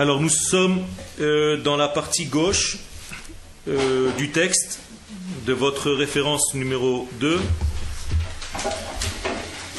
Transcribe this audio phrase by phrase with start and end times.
[0.00, 0.82] Alors nous sommes
[1.20, 2.78] euh, dans la partie gauche
[3.68, 4.78] euh, du texte
[5.44, 7.38] de votre référence numéro 2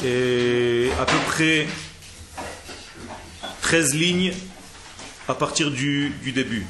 [0.04, 1.66] et à peu près
[3.62, 4.32] 13 lignes
[5.26, 6.68] à partir du, du début.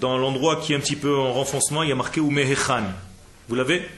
[0.00, 2.82] Dans l'endroit qui est un petit peu en renfoncement, il y a marqué Umehechan.
[3.48, 3.88] Vous l'avez?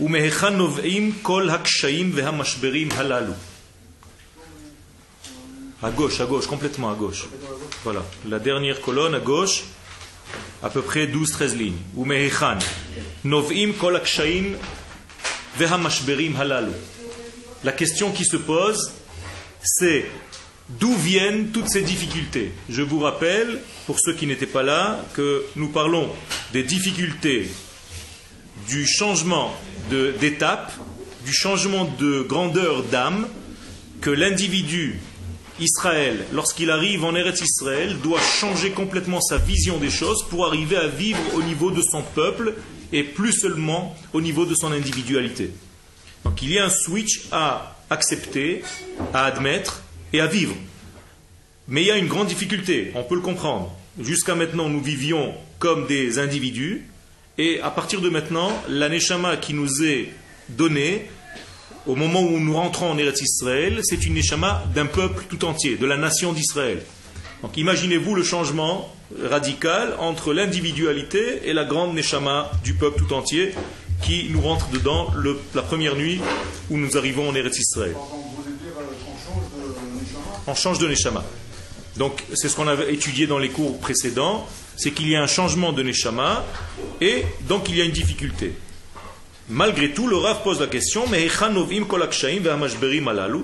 [0.00, 3.34] Umehechan nov'im kol hakshayim vehamashberim halalu.
[5.84, 7.26] À gauche, à gauche, complètement à gauche.
[7.82, 9.64] Voilà, la dernière colonne à gauche,
[10.62, 11.76] à peu près 12-13 lignes.
[11.94, 12.56] Umehechan
[13.24, 14.56] nov'im kol hakshayim
[15.58, 16.72] vehamashberim halalu.
[17.64, 18.92] La question qui se pose,
[19.62, 20.06] c'est
[20.66, 22.50] D'où viennent toutes ces difficultés?
[22.70, 26.08] Je vous rappelle, pour ceux qui n'étaient pas là, que nous parlons
[26.54, 27.50] des difficultés
[28.66, 29.54] du changement
[29.90, 30.72] d'étape,
[31.26, 33.28] du changement de grandeur d'âme
[34.00, 34.98] que l'individu
[35.60, 40.76] Israël, lorsqu'il arrive en Eretz Israël, doit changer complètement sa vision des choses pour arriver
[40.76, 42.54] à vivre au niveau de son peuple
[42.92, 45.50] et plus seulement au niveau de son individualité.
[46.24, 48.62] Donc il y a un switch à accepter,
[49.12, 50.54] à admettre et à vivre.
[51.68, 53.74] Mais il y a une grande difficulté, on peut le comprendre.
[54.00, 56.86] Jusqu'à maintenant, nous vivions comme des individus,
[57.38, 60.10] et à partir de maintenant, la Neshama qui nous est
[60.48, 61.08] donnée,
[61.86, 65.76] au moment où nous rentrons en Eretz Israël, c'est une Neshama d'un peuple tout entier,
[65.76, 66.82] de la nation d'Israël.
[67.42, 73.54] Donc imaginez-vous le changement radical entre l'individualité et la grande Neshama du peuple tout entier
[74.02, 75.08] qui nous rentre dedans
[75.54, 76.20] la première nuit
[76.70, 77.94] où nous arrivons en Eretz Israël
[80.46, 81.24] on change de Neshama.
[81.96, 85.26] Donc, c'est ce qu'on avait étudié dans les cours précédents, c'est qu'il y a un
[85.26, 86.44] changement de Neshama,
[87.00, 88.52] et donc il y a une difficulté.
[89.48, 91.28] Malgré tout, le Rav pose la question, mais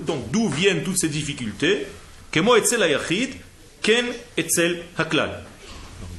[0.05, 1.85] donc d'où viennent toutes ces difficultés?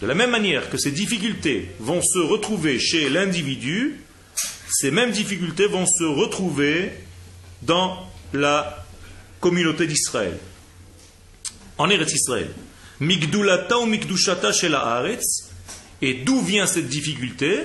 [0.00, 4.00] De la même manière que ces difficultés vont se retrouver chez l'individu,
[4.70, 6.92] ces mêmes difficultés vont se retrouver
[7.62, 8.84] dans la
[9.40, 10.38] communauté d'Israël
[11.78, 12.50] en Eretz Israël.
[13.00, 15.02] Migdulata ou Migdushata chez la.
[16.00, 17.60] Et d'où vient cette difficulté?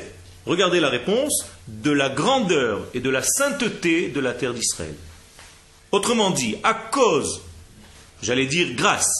[0.47, 4.95] Regardez la réponse de la grandeur et de la sainteté de la terre d'Israël.
[5.91, 7.41] Autrement dit, à cause,
[8.21, 9.11] j'allais dire grâce,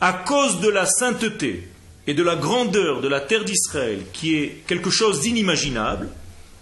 [0.00, 1.68] à cause de la sainteté
[2.08, 6.08] et de la grandeur de la terre d'Israël, qui est quelque chose d'inimaginable,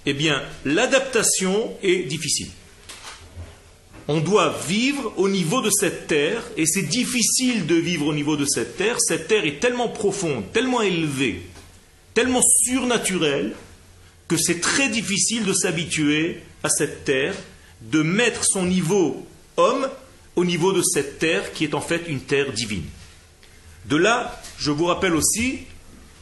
[0.04, 2.50] eh bien, l'adaptation est difficile
[4.10, 8.36] on doit vivre au niveau de cette terre, et c'est difficile de vivre au niveau
[8.36, 8.96] de cette terre.
[8.98, 11.42] Cette terre est tellement profonde, tellement élevée,
[12.20, 13.53] tellement surnaturelle,
[14.28, 17.34] que c'est très difficile de s'habituer à cette terre,
[17.81, 19.26] de mettre son niveau
[19.56, 19.88] homme
[20.36, 22.84] au niveau de cette terre qui est en fait une terre divine.
[23.86, 25.60] De là, je vous rappelle aussi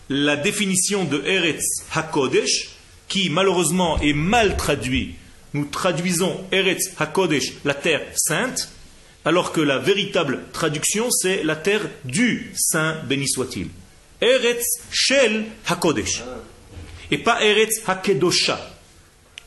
[0.08, 2.68] la définition de Eretz HaKodesh,
[3.08, 5.16] qui malheureusement est mal traduit
[5.54, 8.68] nous traduisons Eretz HaKodesh, la terre sainte,
[9.24, 13.68] alors que la véritable traduction, c'est la terre du Saint, béni soit-il.
[14.20, 16.22] Eretz Shel HaKodesh.
[17.10, 18.74] Et pas Eretz HaKedosha.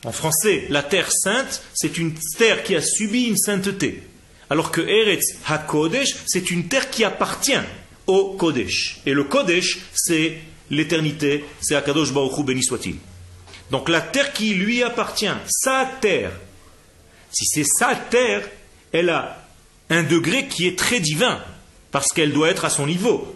[0.03, 4.03] En français, la terre sainte, c'est une terre qui a subi une sainteté.
[4.49, 7.59] Alors que Eretz HaKodesh, c'est une terre qui appartient
[8.07, 8.99] au Kodesh.
[9.05, 10.37] Et le Kodesh, c'est
[10.69, 12.95] l'éternité, c'est Akadosh Baruch béni soit-il.
[13.69, 16.31] Donc la terre qui lui appartient, sa terre,
[17.31, 18.49] si c'est sa terre,
[18.91, 19.47] elle a
[19.89, 21.41] un degré qui est très divin,
[21.91, 23.35] parce qu'elle doit être à son niveau.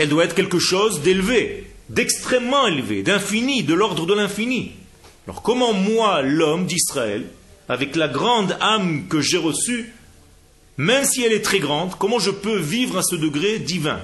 [0.00, 4.72] Elle doit être quelque chose d'élevé, d'extrêmement élevé, d'infini, de l'ordre de l'infini.
[5.26, 7.26] Alors comment moi, l'homme d'Israël,
[7.68, 9.92] avec la grande âme que j'ai reçue,
[10.78, 14.00] même si elle est très grande, comment je peux vivre à ce degré divin?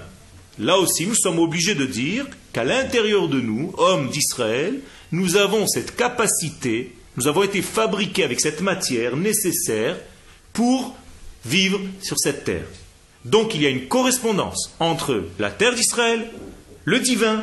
[0.59, 4.81] Là aussi, nous sommes obligés de dire qu'à l'intérieur de nous, hommes d'Israël,
[5.13, 9.97] nous avons cette capacité, nous avons été fabriqués avec cette matière nécessaire
[10.53, 10.95] pour
[11.47, 12.67] vivre sur cette terre.
[13.27, 16.31] Donc il y a une correspondance entre la terre d'Israël,
[16.85, 17.43] le divin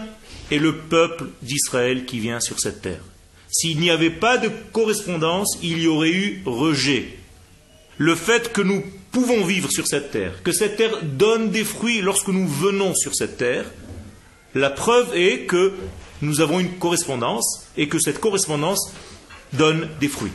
[0.50, 3.02] et le peuple d'Israël qui vient sur cette terre.
[3.50, 7.18] S'il n'y avait pas de correspondance, il y aurait eu rejet.
[7.98, 8.82] Le fait que nous
[9.12, 13.14] pouvons vivre sur cette terre, que cette terre donne des fruits lorsque nous venons sur
[13.14, 13.66] cette terre,
[14.56, 15.74] la preuve est que
[16.22, 18.94] nous avons une correspondance et que cette correspondance
[19.52, 20.32] donne des fruits.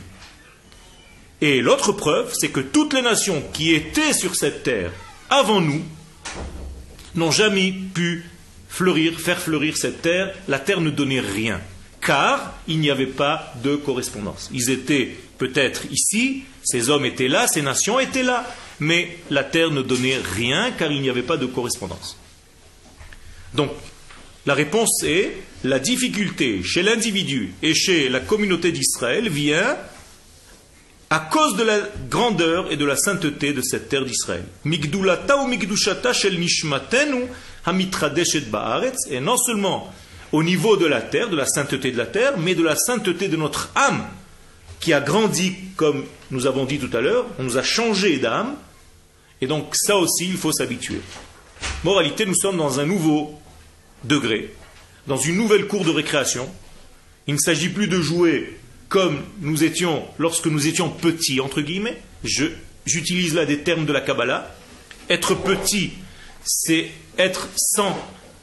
[1.41, 4.91] Et l'autre preuve, c'est que toutes les nations qui étaient sur cette terre
[5.29, 5.81] avant nous
[7.15, 8.25] n'ont jamais pu
[8.67, 10.33] fleurir, faire fleurir cette terre.
[10.47, 11.59] La terre ne donnait rien,
[12.01, 14.49] car il n'y avait pas de correspondance.
[14.53, 18.45] Ils étaient peut-être ici, ces hommes étaient là, ces nations étaient là,
[18.79, 22.17] mais la terre ne donnait rien car il n'y avait pas de correspondance.
[23.53, 23.71] Donc,
[24.45, 29.77] la réponse est la difficulté chez l'individu et chez la communauté d'Israël vient
[31.09, 31.79] à cause de la
[32.09, 34.43] grandeur et de la sainteté de cette terre d'Israël.
[34.63, 37.25] Migdulata ou migdushata shel nishmatenu
[37.65, 39.91] hamitradeshet ba'aretz, et non seulement
[40.31, 43.27] au niveau de la terre, de la sainteté de la terre, mais de la sainteté
[43.27, 44.05] de notre âme,
[44.79, 48.55] qui a grandi, comme nous avons dit tout à l'heure, on nous a changé d'âme,
[49.41, 51.01] et donc ça aussi, il faut s'habituer.
[51.83, 53.39] Moralité, nous sommes dans un nouveau
[54.03, 54.53] degré,
[55.07, 56.47] dans une nouvelle cour de récréation.
[57.25, 58.58] Il ne s'agit plus de jouer
[58.89, 62.01] comme nous étions lorsque nous étions petits, entre guillemets.
[62.85, 64.53] J'utilise là des termes de la Kabbalah.
[65.09, 65.91] Être petit,
[66.43, 67.95] c'est être sans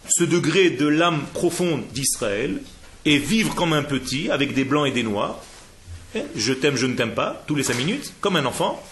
[0.08, 2.62] ce degré de l'âme profonde d'Israël
[3.04, 5.42] et vivre comme un petit avec des blancs et des noirs.
[6.14, 8.82] Eh, je t'aime, je ne t'aime pas, tous les cinq minutes, comme un enfant.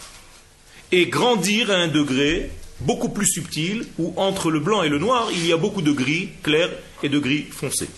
[0.92, 5.28] Et grandir à un degré beaucoup plus subtil où entre le blanc et le noir,
[5.32, 6.68] il y a beaucoup de gris clair
[7.02, 7.88] et de gris foncé.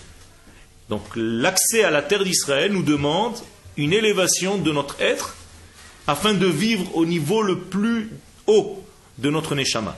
[0.89, 3.35] Donc l'accès à la terre d'Israël nous demande
[3.75, 5.35] une élévation de notre être
[6.07, 8.09] afin de vivre au niveau le plus
[8.47, 8.83] haut
[9.17, 9.97] de notre neshama.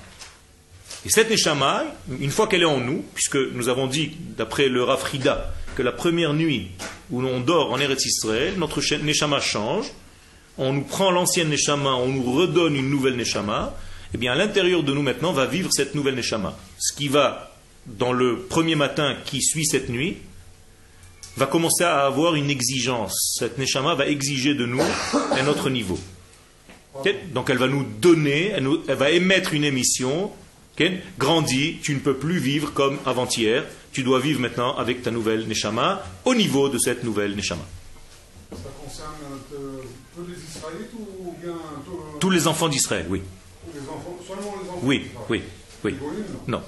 [1.06, 1.86] Et cette neshama,
[2.20, 5.92] une fois qu'elle est en nous, puisque nous avons dit, d'après le Rafrida, que la
[5.92, 6.70] première nuit
[7.12, 9.86] où l'on dort en Eretz Israël, notre neshama change,
[10.58, 13.74] on nous prend l'ancienne neshama, on nous redonne une nouvelle neshama,
[14.14, 16.58] eh bien à l'intérieur de nous maintenant va vivre cette nouvelle neshama.
[16.80, 20.18] Ce qui va, dans le premier matin qui suit cette nuit,
[21.38, 23.36] va commencer à avoir une exigence.
[23.40, 24.82] Cette neshama va exiger de nous
[25.32, 26.00] un autre niveau.
[27.34, 30.32] Donc elle va nous donner, elle, va émettre une émission.
[31.18, 33.66] Grandis, tu ne peux plus vivre comme avant-hier.
[33.92, 37.64] Tu dois vivre maintenant avec ta nouvelle neshama au niveau de cette nouvelle neshama.
[38.52, 39.14] Ça concerne
[40.16, 41.54] tous les Israélites ou bien
[42.20, 43.22] tous les enfants d'Israël, oui.
[43.74, 45.42] Les enfants, seulement les enfants Oui, oui,
[45.84, 45.96] oui.
[46.48, 46.62] Non?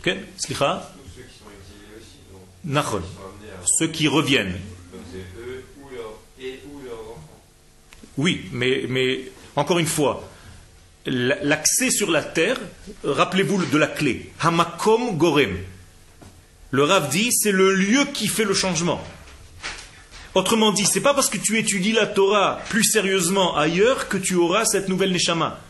[0.00, 1.01] Ok, Ceux qui sont exilés
[2.64, 2.84] Donc,
[3.78, 4.58] ceux qui reviennent.
[8.16, 9.20] Oui, mais, mais
[9.56, 10.28] encore une fois,
[11.06, 12.60] l'accès sur la terre,
[13.04, 14.32] rappelez-vous de la clé.
[14.40, 15.56] Hamakom Gorem.
[16.70, 19.02] Le Rav dit, c'est le lieu qui fait le changement.
[20.34, 24.34] Autrement dit, c'est pas parce que tu étudies la Torah plus sérieusement ailleurs que tu
[24.34, 25.60] auras cette nouvelle Neshama.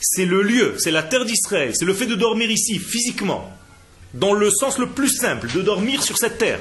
[0.00, 3.52] C'est le lieu, c'est la terre d'Israël, c'est le fait de dormir ici, physiquement,
[4.14, 6.60] dans le sens le plus simple, de dormir sur cette terre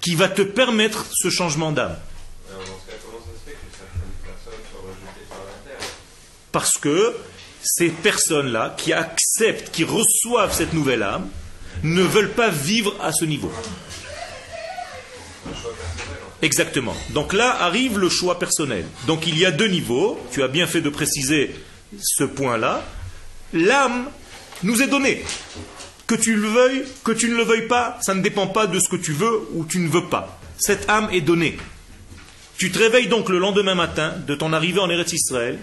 [0.00, 1.96] qui va te permettre ce changement d'âme.
[6.52, 7.14] Parce que
[7.62, 11.28] ces personnes-là qui acceptent, qui reçoivent cette nouvelle âme,
[11.82, 13.52] ne veulent pas vivre à ce niveau.
[16.42, 16.96] Exactement.
[17.10, 18.86] Donc là arrive le choix personnel.
[19.06, 20.18] Donc il y a deux niveaux.
[20.32, 21.54] Tu as bien fait de préciser
[22.00, 22.82] ce point-là.
[23.52, 24.08] L'âme
[24.62, 25.22] nous est donnée.
[26.10, 28.80] Que tu le veuilles, que tu ne le veuilles pas, ça ne dépend pas de
[28.80, 30.40] ce que tu veux ou tu ne veux pas.
[30.58, 31.56] Cette âme est donnée.
[32.58, 35.60] Tu te réveilles donc le lendemain matin de ton arrivée en Eretz Israël,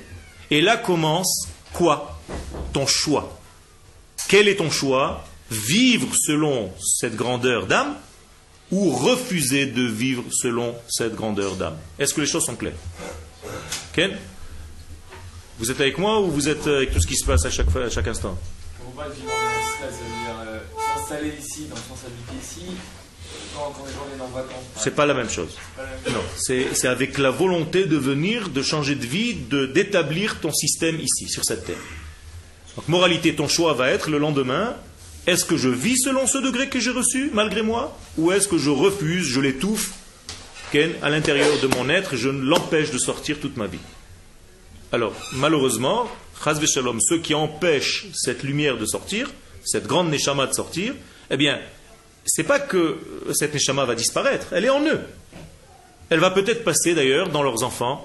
[0.49, 2.21] et là commence quoi?
[2.71, 3.37] Ton choix.
[4.29, 5.25] Quel est ton choix?
[5.51, 7.95] Vivre selon cette grandeur d'âme
[8.71, 11.75] ou refuser de vivre selon cette grandeur d'âme?
[11.99, 12.79] Est-ce que les choses sont claires?
[13.91, 14.11] Ken?
[15.59, 17.75] Vous êtes avec moi ou vous êtes avec tout ce qui se passe à chaque,
[17.75, 18.39] à chaque instant?
[20.95, 22.65] S'installer ici, dans le sens habiter ici,
[23.55, 24.63] quand, quand les gens en vacances.
[24.77, 25.57] C'est pas la même chose.
[26.09, 30.99] Non, c'est avec la volonté de venir, de changer de vie, de d'établir ton système
[30.99, 31.75] ici, sur cette terre.
[32.75, 34.75] Donc, moralité, ton choix va être le lendemain.
[35.25, 38.57] Est-ce que je vis selon ce degré que j'ai reçu, malgré moi Ou est-ce que
[38.57, 39.91] je refuse, je l'étouffe
[41.01, 43.79] à l'intérieur de mon être, je l'empêche de sortir toute ma vie
[44.91, 46.07] Alors, malheureusement,
[46.99, 49.29] ceux qui empêchent cette lumière de sortir,
[49.65, 50.93] cette grande Neshama de sortir,
[51.29, 51.59] eh bien,
[52.25, 52.97] c'est pas que
[53.33, 55.01] cette Neshama va disparaître, elle est en eux.
[56.09, 58.03] Elle va peut-être passer d'ailleurs dans leurs enfants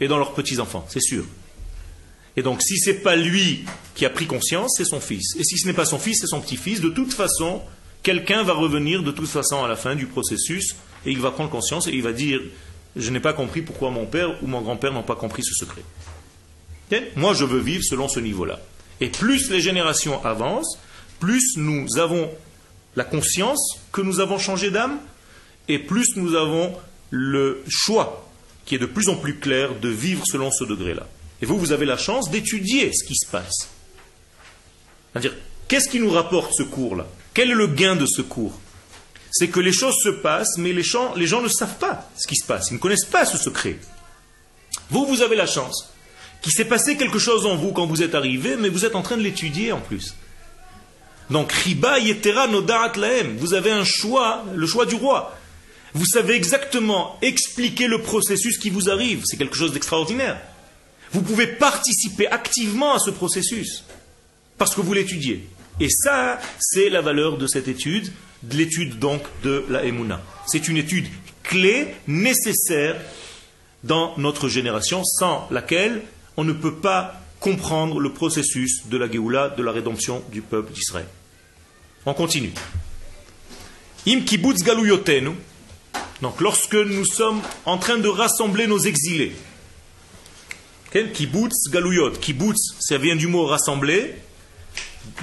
[0.00, 1.24] et dans leurs petits-enfants, c'est sûr.
[2.36, 3.64] Et donc, si ce n'est pas lui
[3.94, 5.36] qui a pris conscience, c'est son fils.
[5.38, 6.80] Et si ce n'est pas son fils, c'est son petit-fils.
[6.80, 7.62] De toute façon,
[8.02, 11.50] quelqu'un va revenir de toute façon à la fin du processus et il va prendre
[11.50, 12.40] conscience et il va dire
[12.96, 15.82] Je n'ai pas compris pourquoi mon père ou mon grand-père n'ont pas compris ce secret.
[17.16, 18.60] Moi, je veux vivre selon ce niveau-là.
[19.00, 20.78] Et plus les générations avancent,
[21.20, 22.30] plus nous avons
[22.96, 24.98] la conscience que nous avons changé d'âme,
[25.68, 26.74] et plus nous avons
[27.10, 28.28] le choix
[28.64, 31.06] qui est de plus en plus clair de vivre selon ce degré-là.
[31.40, 33.68] Et vous, vous avez la chance d'étudier ce qui se passe.
[35.12, 35.34] C'est-à-dire,
[35.68, 37.06] qu'est-ce qui nous rapporte ce cours-là?
[37.34, 38.58] Quel est le gain de ce cours?
[39.30, 42.26] C'est que les choses se passent, mais les gens, les gens ne savent pas ce
[42.26, 42.70] qui se passe.
[42.70, 43.78] Ils ne connaissent pas ce secret.
[44.90, 45.91] Vous, vous avez la chance
[46.42, 49.02] qu'il s'est passé quelque chose en vous quand vous êtes arrivé, mais vous êtes en
[49.02, 50.14] train de l'étudier en plus.
[51.30, 55.38] Donc, Riba Yetera Nodaat Laem, vous avez un choix, le choix du roi.
[55.94, 59.22] Vous savez exactement expliquer le processus qui vous arrive.
[59.24, 60.40] C'est quelque chose d'extraordinaire.
[61.12, 63.84] Vous pouvez participer activement à ce processus
[64.58, 65.46] parce que vous l'étudiez.
[65.80, 68.10] Et ça, c'est la valeur de cette étude,
[68.42, 70.22] de l'étude donc de la Emouna.
[70.46, 71.06] C'est une étude
[71.42, 72.96] clé, nécessaire
[73.84, 76.02] dans notre génération, sans laquelle
[76.36, 80.72] on ne peut pas comprendre le processus de la Géoula, de la rédemption du peuple
[80.72, 81.06] d'Israël.
[82.06, 82.52] On continue.
[84.06, 85.32] Im kibbutz galuyotenu.
[86.20, 89.32] Donc, lorsque nous sommes en train de rassembler nos exilés,
[90.92, 92.12] kibbutz galuyot.
[92.12, 94.14] Kibbutz, ça vient du mot rassembler.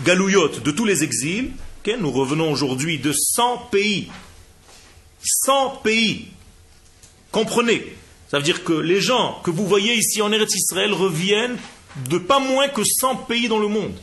[0.04, 1.52] Galouyot, de tous les exils.
[1.98, 4.10] Nous revenons aujourd'hui de 100 pays.
[5.24, 6.28] 100 pays.
[7.32, 7.96] Comprenez,
[8.30, 11.58] ça veut dire que les gens que vous voyez ici en Eretz Israël reviennent
[12.10, 13.94] de pas moins que 100 pays dans le monde.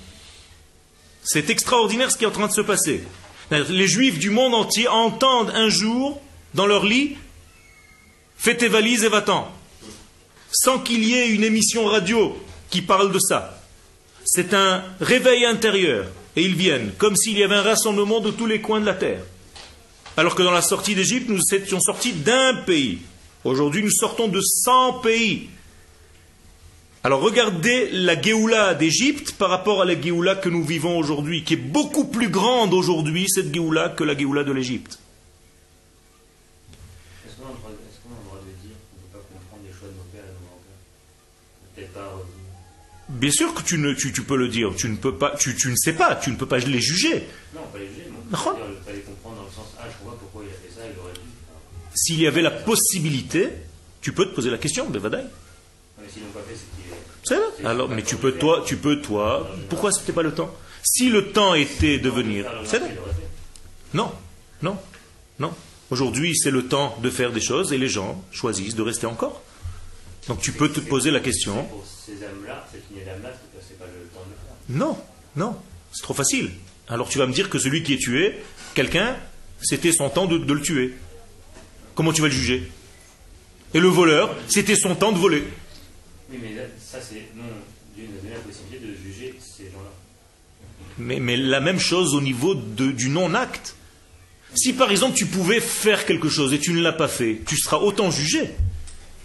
[1.23, 3.03] C'est extraordinaire ce qui est en train de se passer.
[3.51, 6.21] Les juifs du monde entier entendent un jour,
[6.55, 7.17] dans leur lit,
[8.37, 9.49] fais tes valises et va-t'en.
[10.51, 12.37] Sans qu'il y ait une émission radio
[12.71, 13.63] qui parle de ça.
[14.25, 16.07] C'est un réveil intérieur.
[16.35, 18.95] Et ils viennent, comme s'il y avait un rassemblement de tous les coins de la
[18.95, 19.23] terre.
[20.17, 22.99] Alors que dans la sortie d'Égypte, nous étions sortis d'un pays.
[23.47, 25.49] Aujourd'hui, nous sortons de 100 pays.
[27.05, 31.55] Alors regardez la Géoula d'Égypte par rapport à la Géoula que nous vivons aujourd'hui, qui
[31.55, 34.99] est beaucoup plus grande aujourd'hui, cette Géoula, que la Géoula de l'Égypte.
[37.25, 39.19] Est-ce qu'on a, le droit- est-ce qu'on a le droit de dire qu'on ne peut
[39.19, 41.93] pas comprendre les choix de nos pères et de nos grands-pères?
[41.95, 42.35] Pas revenir.
[43.11, 45.55] Bien sûr que tu, ne, tu, tu peux le dire, tu ne, peux pas, tu,
[45.55, 47.29] tu ne sais pas, tu ne peux pas les juger.
[47.55, 48.57] Non, pas les juger, mais on D'accord.
[48.59, 50.75] peut dire, il fallait comprendre dans le sens Ah, je vois pourquoi il a fait
[50.75, 51.21] ça, il aurait dû.
[51.97, 53.49] S'il y avait la possibilité,
[54.03, 55.25] tu peux te poser la question, Bevadaï.
[57.25, 57.47] C'est là.
[57.65, 59.51] Alors, mais tu peux toi, tu peux toi.
[59.69, 60.55] Pourquoi c'était pas le temps?
[60.85, 62.87] Si le temps était de venir, c'est là.
[63.95, 64.13] Non,
[64.63, 64.77] non,
[65.41, 65.53] non.
[65.91, 69.43] Aujourd'hui, c'est le temps de faire des choses et les gens choisissent de rester encore.
[70.29, 71.65] Donc tu peux te poser la question.
[71.65, 74.87] Pour ces âmes-là, cette lignée d'âmes-là, c'est pas- c'est pas le temps de le faire.
[74.87, 74.99] Non,
[75.37, 75.57] non,
[75.93, 76.51] c'est trop facile.
[76.89, 78.35] Alors tu vas me dire que celui qui est tué,
[78.75, 79.17] quelqu'un,
[79.63, 80.95] c'était son temps de, de le tuer.
[81.97, 82.71] Comment tu vas le juger?
[83.75, 85.43] Et le voleur, c'était son temps de voler.
[86.31, 87.27] Oui, mais là, ça, c'est.
[87.37, 87.43] Non,
[87.97, 89.91] Dieu nous a donné la possibilité de juger ces gens-là.
[90.99, 93.75] Mais, mais la même chose au niveau de- du non-acte.
[94.55, 97.59] Si par exemple tu pouvais faire quelque chose et tu ne l'as pas fait, tu
[97.59, 98.51] seras autant jugé.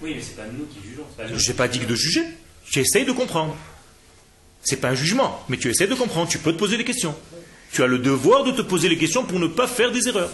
[0.01, 1.05] Oui, mais c'est pas nous qui jugeons.
[1.37, 2.23] Je n'ai pas dit que de juger.
[2.69, 3.55] Tu essayes de comprendre.
[4.63, 6.27] C'est pas un jugement, mais tu essaies de comprendre.
[6.29, 7.15] Tu peux te poser des questions.
[7.71, 10.31] Tu as le devoir de te poser les questions pour ne pas faire des erreurs.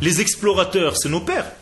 [0.00, 1.52] Les explorateurs, c'est nos pères.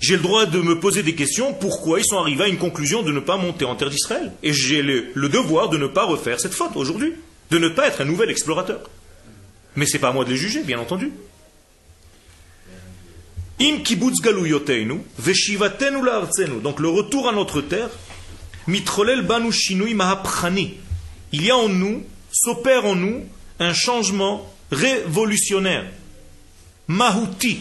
[0.00, 3.02] J'ai le droit de me poser des questions pourquoi ils sont arrivés à une conclusion
[3.02, 4.32] de ne pas monter en terre d'Israël.
[4.42, 7.12] Et j'ai le, devoir de ne pas refaire cette faute aujourd'hui.
[7.50, 8.88] De ne pas être un nouvel explorateur.
[9.76, 11.12] Mais c'est pas à moi de les juger, bien entendu.
[13.60, 13.76] Im.
[16.62, 17.90] Donc le retour à notre terre,
[18.66, 19.94] mitrolel banu shinui.
[21.32, 22.02] Il y a en nous,
[22.32, 23.24] s'opère en nous,
[23.58, 25.84] un changement révolutionnaire,
[26.90, 27.60] mahuti,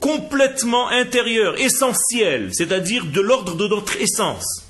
[0.00, 4.64] complètement intérieur, essentiel, c'est-à-dire de l'ordre de notre essence.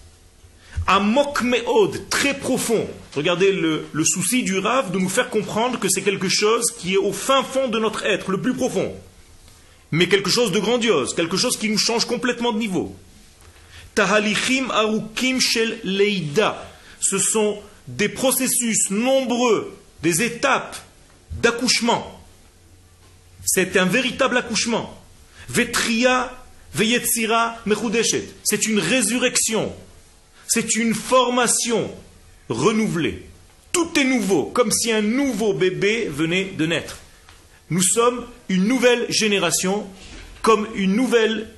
[0.86, 2.86] Amok meod, très profond.
[3.14, 6.94] Regardez le, le souci du Rav de nous faire comprendre que c'est quelque chose qui
[6.94, 8.94] est au fin fond de notre être, le plus profond
[9.92, 12.94] mais quelque chose de grandiose, quelque chose qui nous change complètement de niveau.
[13.94, 16.68] Tahalichim arukim shel leida.
[17.00, 20.76] Ce sont des processus nombreux, des étapes
[21.40, 22.15] d'accouchement.
[23.56, 25.02] C'est un véritable accouchement.
[25.48, 26.30] Vetria
[26.75, 28.28] veyetzira mechudeshet.
[28.44, 29.75] C'est une résurrection.
[30.46, 31.90] C'est une formation
[32.50, 33.22] renouvelée.
[33.72, 36.98] Tout est nouveau, comme si un nouveau bébé venait de naître.
[37.70, 39.86] Nous sommes une nouvelle génération,
[40.42, 41.48] comme une nouvelle,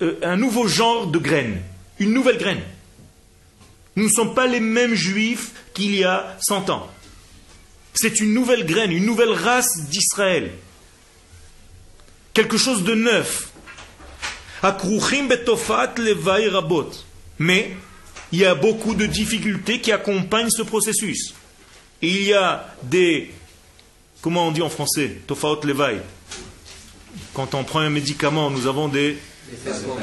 [0.00, 1.60] euh, un nouveau genre de graine,
[1.98, 2.62] une nouvelle graine.
[3.96, 6.90] Nous ne sommes pas les mêmes juifs qu'il y a 100 ans.
[7.92, 10.50] C'est une nouvelle graine, une nouvelle race d'Israël.
[12.34, 13.48] Quelque chose de neuf.
[17.38, 17.76] Mais
[18.32, 21.34] il y a beaucoup de difficultés qui accompagnent ce processus.
[22.02, 23.32] Il y a des
[24.24, 25.98] Comment on dit en français Tofaot levai.
[27.34, 29.18] Quand on prend un médicament, nous avons des,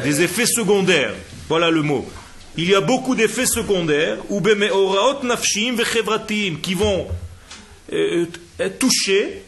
[0.05, 1.15] effets secondaires.
[1.49, 2.07] Voilà le mot.
[2.55, 4.19] Il y a beaucoup d'effets secondaires
[6.61, 7.07] qui vont
[7.91, 8.27] euh,
[8.79, 9.43] toucher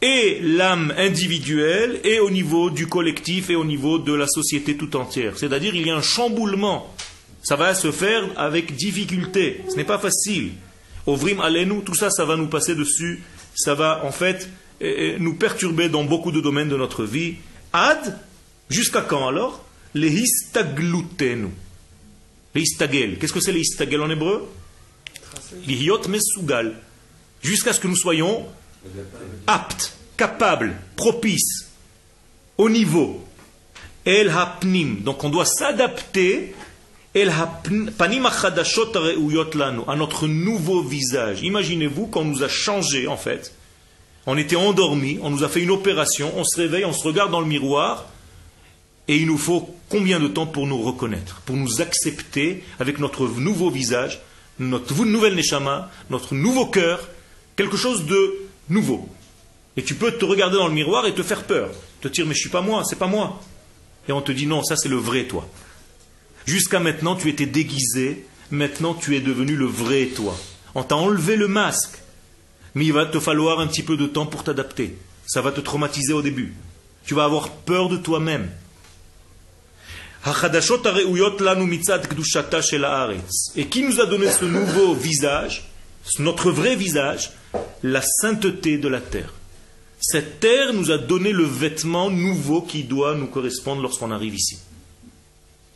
[0.00, 4.96] et l'âme individuelle et au niveau du collectif et au niveau de la société tout
[4.96, 5.36] entière.
[5.36, 6.94] C'est-à-dire il y a un chamboulement
[7.42, 9.62] Ça va se faire avec difficulté.
[9.70, 10.52] Ce n'est pas facile.
[11.06, 13.22] Ovrim alenu, tout ça, ça va nous passer dessus.
[13.54, 14.48] Ça va en fait
[14.82, 17.36] euh, euh, nous perturber dans beaucoup de domaines de notre vie.
[17.72, 18.18] Ad,
[18.68, 19.64] jusqu'à quand alors?
[19.94, 21.48] Les histaglutenu.
[22.54, 23.18] Les histagel.
[23.18, 24.46] Qu'est-ce que c'est les histagel en hébreu?
[25.66, 26.74] Lihiot mesugal.
[27.42, 28.46] Jusqu'à ce que nous soyons
[29.46, 31.68] aptes, capables, propices,
[32.56, 33.24] au niveau.
[34.04, 35.02] El hapnim.
[35.02, 36.54] Donc on doit s'adapter
[37.14, 37.32] El
[37.96, 38.28] panim
[39.54, 41.42] lanu, à notre nouveau visage.
[41.42, 43.54] Imaginez-vous qu'on nous a changé en fait.
[44.26, 47.30] On était endormi, on nous a fait une opération, on se réveille, on se regarde
[47.30, 48.06] dans le miroir,
[49.08, 53.26] et il nous faut combien de temps pour nous reconnaître, pour nous accepter avec notre
[53.26, 54.20] nouveau visage,
[54.58, 57.08] notre nouvelle neshama, notre nouveau cœur,
[57.56, 59.08] quelque chose de nouveau.
[59.76, 61.70] Et tu peux te regarder dans le miroir et te faire peur,
[62.00, 63.40] te dire mais je suis pas moi, c'est pas moi.
[64.08, 65.48] Et on te dit non, ça c'est le vrai toi.
[66.46, 70.36] Jusqu'à maintenant, tu étais déguisé, maintenant tu es devenu le vrai toi.
[70.74, 71.98] On t'a enlevé le masque,
[72.74, 74.96] mais il va te falloir un petit peu de temps pour t'adapter.
[75.26, 76.54] Ça va te traumatiser au début.
[77.04, 78.50] Tu vas avoir peur de toi-même.
[83.56, 85.70] Et qui nous a donné ce nouveau visage,
[86.18, 87.30] notre vrai visage
[87.82, 89.32] La sainteté de la terre.
[90.00, 94.58] Cette terre nous a donné le vêtement nouveau qui doit nous correspondre lorsqu'on arrive ici.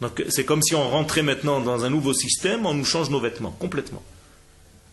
[0.01, 3.21] Donc c'est comme si on rentrait maintenant dans un nouveau système, on nous change nos
[3.21, 4.03] vêtements complètement.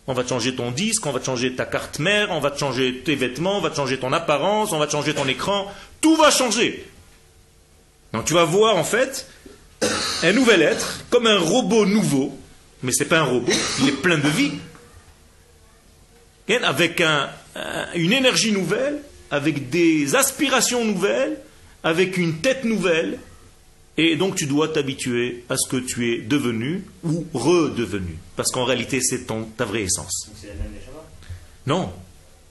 [0.06, 2.50] On va te changer ton disque, on va te changer ta carte mère, on va
[2.50, 5.28] te changer tes vêtements, on va te changer ton apparence, on va te changer ton
[5.28, 5.66] écran,
[6.00, 6.88] tout va changer.
[8.12, 9.26] Donc tu vas voir en fait
[10.22, 12.36] un nouvel être, comme un robot nouveau,
[12.82, 14.52] mais ce n'est pas un robot, il est plein de vie,
[16.48, 17.02] avec
[17.94, 21.38] une énergie nouvelle, avec des aspirations nouvelles,
[21.84, 23.18] avec une tête nouvelle,
[23.96, 28.18] et donc tu dois t'habituer à ce que tu es devenu ou redevenu.
[28.36, 30.30] Parce qu'en réalité, c'est ta vraie essence.
[31.66, 31.92] Non,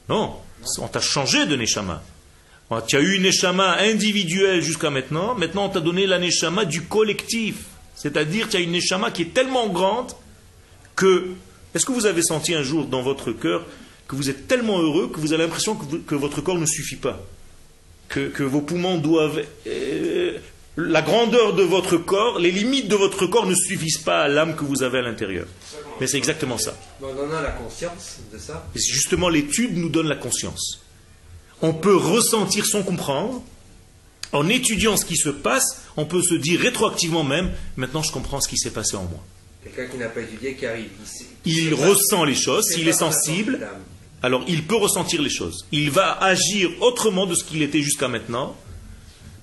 [0.07, 0.35] non,
[0.77, 2.03] on t'a changé de Neshama.
[2.87, 6.83] Tu as eu une Neshama individuelle jusqu'à maintenant, maintenant on t'a donné la Neshama du
[6.83, 7.63] collectif.
[7.95, 10.11] C'est-à-dire tu as une Neshama qui est tellement grande
[10.95, 11.31] que...
[11.73, 13.65] Est-ce que vous avez senti un jour dans votre cœur
[14.07, 17.19] que vous êtes tellement heureux que vous avez l'impression que, votre corps ne suffit pas?
[18.07, 20.39] Que, vos poumons doivent euh,
[20.77, 24.55] la grandeur de votre corps, les limites de votre corps ne suffisent pas à l'âme
[24.55, 25.45] que vous avez à l'intérieur.
[25.99, 26.75] Mais c'est exactement ça.
[27.01, 28.65] On en a la conscience de ça.
[28.75, 30.81] justement, l'étude nous donne la conscience.
[31.61, 33.43] On peut ressentir sans comprendre.
[34.31, 38.39] En étudiant ce qui se passe, on peut se dire rétroactivement même, maintenant je comprends
[38.39, 39.19] ce qui s'est passé en moi.
[39.63, 40.89] Quelqu'un qui n'a pas étudié, qui arrive.
[41.45, 43.67] Il, ressent les choses, s'il est sensible,
[44.21, 45.65] alors il peut ressentir les choses.
[45.71, 48.55] Il va agir autrement de ce qu'il était jusqu'à maintenant,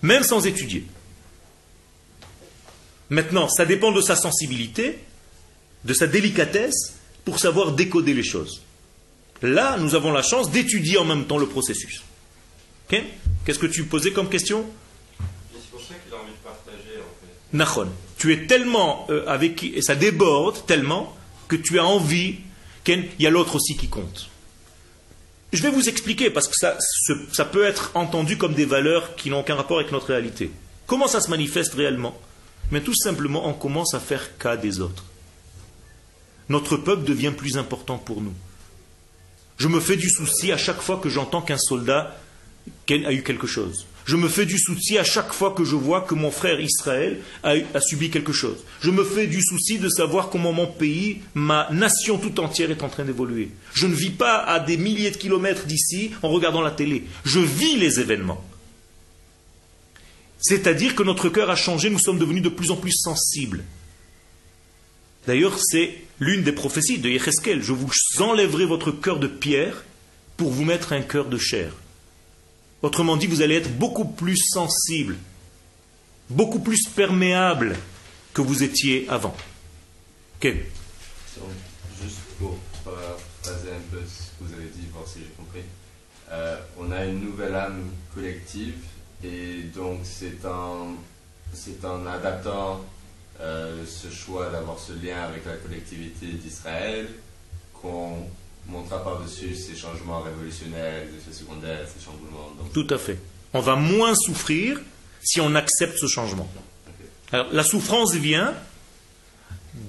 [0.02, 0.84] même sans étudier.
[3.10, 4.98] Maintenant, ça dépend de sa sensibilité,
[5.84, 8.62] de sa délicatesse, pour savoir décoder les choses.
[9.42, 12.02] Là, nous avons la chance d'étudier en même temps le processus.
[12.88, 14.64] Qu'est-ce que tu posais comme question?
[15.18, 17.56] C'est pour ça qu'il a envie de partager, en fait.
[18.18, 21.14] Tu es tellement euh, avec et ça déborde tellement
[21.48, 22.36] que tu as envie
[22.84, 24.30] qu'il y a l'autre aussi qui compte.
[25.52, 26.76] Je vais vous expliquer parce que ça,
[27.32, 30.50] ça peut être entendu comme des valeurs qui n'ont aucun rapport avec notre réalité.
[30.86, 32.18] Comment ça se manifeste réellement?
[32.70, 35.04] Mais tout simplement on commence à faire cas des autres.
[36.48, 38.34] Notre peuple devient plus important pour nous.
[39.58, 42.16] Je me fais du souci à chaque fois que j'entends qu'un soldat
[42.88, 43.86] a eu quelque chose.
[44.06, 47.18] Je me fais du souci à chaque fois que je vois que mon frère Israël
[47.42, 48.58] a, subi quelque chose.
[48.80, 52.84] Je me fais du souci de savoir comment mon pays, ma nation tout entière est
[52.84, 53.50] en train d'évoluer.
[53.74, 57.02] Je ne vis pas à des milliers de kilomètres d'ici en regardant la télé.
[57.24, 58.44] Je vis les événements.
[60.38, 63.64] C'est-à-dire que notre cœur a changé, nous sommes devenus de plus en plus sensibles.
[65.26, 67.60] D'ailleurs, c'est l'une des prophéties de Yecheskel.
[67.60, 67.90] Je vous
[68.20, 69.84] enlèverai votre cœur de pierre
[70.36, 71.72] pour vous mettre un cœur de chair.
[72.86, 75.16] Autrement dit, vous allez être beaucoup plus sensible,
[76.30, 77.76] beaucoup plus perméable
[78.32, 79.34] que vous étiez avant.
[80.36, 80.54] Ok
[82.00, 85.62] Juste pour paraphraser un peu ce que vous avez dit, voir si j'ai compris.
[86.30, 88.76] Euh, on a une nouvelle âme collective
[89.24, 90.94] et donc c'est en,
[91.52, 92.84] c'est en adaptant
[93.40, 97.08] euh, ce choix d'avoir ce lien avec la collectivité d'Israël
[97.72, 98.28] qu'on
[98.68, 102.52] montera par-dessus ces changements révolutionnaires, les effets secondaires, ces changements.
[102.72, 103.18] Tout à fait.
[103.52, 104.80] On va moins souffrir
[105.22, 106.48] si on accepte ce changement.
[107.32, 108.54] Alors, la souffrance vient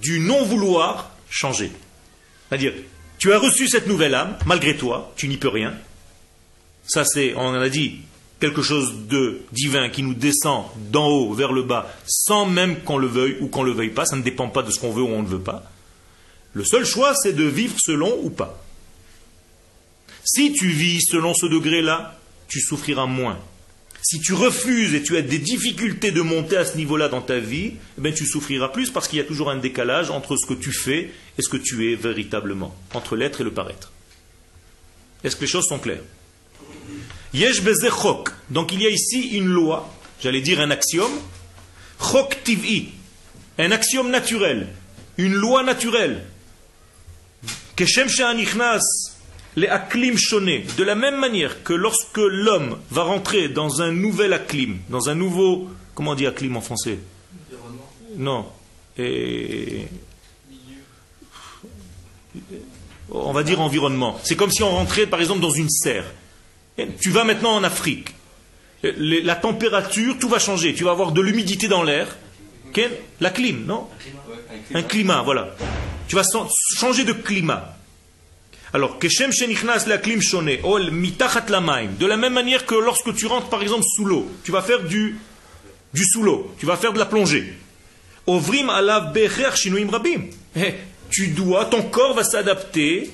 [0.02, 1.72] du non-vouloir changer.
[2.50, 2.74] C'est-à-dire,
[3.18, 5.74] tu as reçu cette nouvelle âme, malgré toi, tu n'y peux rien.
[6.86, 8.00] Ça, c'est, on a dit,
[8.40, 12.98] quelque chose de divin qui nous descend d'en haut vers le bas, sans même qu'on
[12.98, 14.92] le veuille ou qu'on ne le veuille pas, ça ne dépend pas de ce qu'on
[14.92, 15.64] veut ou on ne veut pas.
[16.54, 18.64] Le seul choix, c'est de vivre selon ou pas.
[20.28, 23.40] Si tu vis selon ce degré-là, tu souffriras moins.
[24.02, 27.40] Si tu refuses et tu as des difficultés de monter à ce niveau-là dans ta
[27.40, 30.46] vie, eh bien, tu souffriras plus parce qu'il y a toujours un décalage entre ce
[30.46, 33.94] que tu fais et ce que tu es véritablement, entre l'être et le paraître.
[35.24, 36.04] Est-ce que les choses sont claires?
[37.34, 38.30] Yesh chok.
[38.50, 39.90] Donc il y a ici une loi,
[40.22, 41.20] j'allais dire un axiome,
[42.02, 42.90] chok tiv'i,
[43.58, 44.68] un axiome naturel,
[45.18, 46.26] une loi naturelle.
[47.78, 48.10] Keshem
[49.58, 50.16] les aklim
[50.78, 55.16] de la même manière que lorsque l'homme va rentrer dans un nouvel aklim, dans un
[55.16, 57.00] nouveau, comment on dit aklim en français?
[58.16, 58.46] Non.
[59.00, 59.88] Et...
[63.10, 64.20] On va dire environnement.
[64.24, 66.06] C'est comme si on rentrait par exemple dans une serre.
[67.02, 68.14] Tu vas maintenant en Afrique.
[68.84, 70.76] La température, tout va changer.
[70.76, 72.16] Tu vas avoir de l'humidité dans l'air.
[73.20, 73.88] La clim, non?
[74.76, 75.56] Un climat, voilà.
[76.08, 76.22] Tu vas
[76.76, 77.74] changer de climat.
[78.74, 79.98] Alors, Keshem Shenichnas la
[80.64, 81.92] ol mitachat lamaim.
[82.00, 84.84] De la même manière que lorsque tu rentres par exemple sous l'eau, tu vas faire
[84.84, 85.18] du,
[85.94, 87.54] du sous l'eau, tu vas faire de la plongée.
[88.26, 90.26] Ovrim alav becher shinuim rabim.
[90.56, 90.74] Eh,
[91.10, 93.10] tu dois, ton corps va s'adapter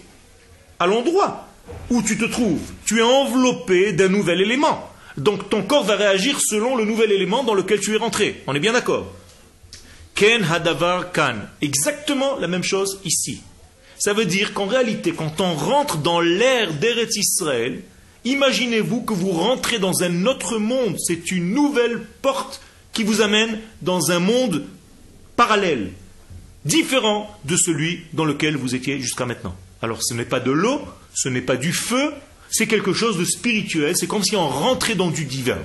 [0.79, 1.47] à l'endroit
[1.89, 2.71] où tu te trouves.
[2.85, 4.89] Tu es enveloppé d'un nouvel élément.
[5.17, 8.41] Donc ton corps va réagir selon le nouvel élément dans lequel tu es rentré.
[8.47, 9.05] On est bien d'accord?
[10.15, 11.35] Ken hadavar kan.
[11.61, 13.41] Exactement la même chose ici.
[13.97, 17.82] Ça veut dire qu'en réalité, quand on rentre dans l'ère d'Eretz Israël,
[18.25, 20.97] imaginez-vous que vous rentrez dans un autre monde.
[20.99, 24.65] C'est une nouvelle porte qui vous amène dans un monde
[25.36, 25.91] parallèle,
[26.65, 29.56] différent de celui dans lequel vous étiez jusqu'à maintenant.
[29.82, 30.82] Alors ce n'est pas de l'eau,
[31.13, 32.13] ce n'est pas du feu,
[32.49, 35.60] c'est quelque chose de spirituel, c'est comme si on rentrait dans du divin.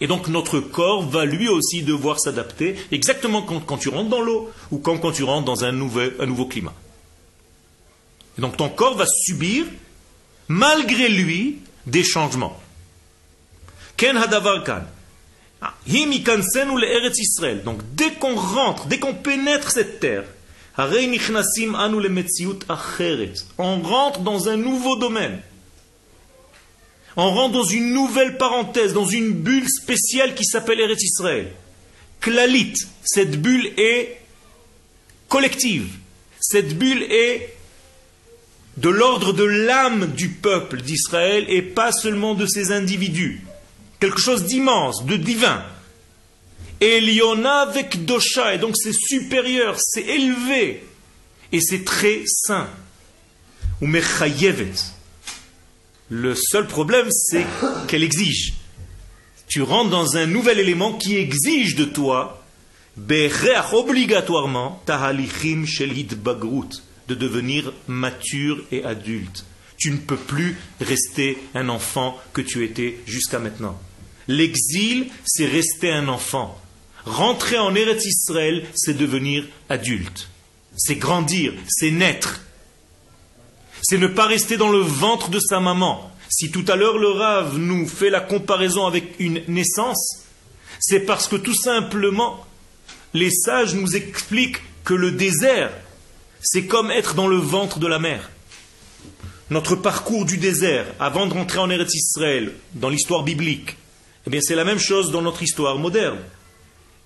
[0.00, 4.50] Et donc notre corps va lui aussi devoir s'adapter, exactement quand, tu rentres dans l'eau
[4.70, 6.74] ou quand, quand tu rentres dans un, nouveau climat.
[8.36, 9.64] Et donc ton corps va subir,
[10.48, 12.60] malgré lui, des changements.
[13.96, 14.82] Ken hadavar kan.
[15.62, 15.72] Ah,
[17.64, 20.24] donc dès qu'on rentre, dès qu'on pénètre cette terre,
[23.58, 25.40] on rentre dans un nouveau domaine.
[27.16, 31.50] On rentre dans une nouvelle parenthèse, dans une bulle spéciale qui s'appelle Eretz Israël.
[32.20, 32.74] Klalit,
[33.04, 34.20] cette bulle est
[35.28, 35.88] collective.
[36.40, 37.54] Cette bulle est
[38.76, 43.42] de l'ordre de l'âme du peuple d'Israël et pas seulement de ses individus.
[44.00, 45.64] Quelque chose d'immense, de divin.
[46.80, 50.84] Eliona avec Dosha, et donc c'est supérieur, c'est élevé,
[51.50, 52.68] et c'est très saint.
[53.80, 54.74] Ou Mechayevet.
[56.08, 57.44] Le seul problème, c'est
[57.88, 58.54] qu'elle exige.
[59.48, 62.44] Tu rentres dans un nouvel élément qui exige de toi,
[63.72, 69.44] obligatoirement, tahalichim shel bagrut, de devenir mature et adulte.
[69.78, 73.78] Tu ne peux plus rester un enfant que tu étais jusqu'à maintenant.
[74.28, 76.60] L'exil, c'est rester un enfant.
[77.04, 80.28] Rentrer en Eretz Israël, c'est devenir adulte.
[80.76, 82.45] C'est grandir, c'est naître
[83.88, 86.10] c'est ne pas rester dans le ventre de sa maman.
[86.28, 90.24] Si tout à l'heure le Rav nous fait la comparaison avec une naissance,
[90.80, 92.44] c'est parce que tout simplement,
[93.14, 95.70] les sages nous expliquent que le désert,
[96.40, 98.28] c'est comme être dans le ventre de la mer.
[99.50, 103.76] Notre parcours du désert, avant de rentrer en Eretz Israël, dans l'histoire biblique,
[104.28, 106.18] eh c'est la même chose dans notre histoire moderne.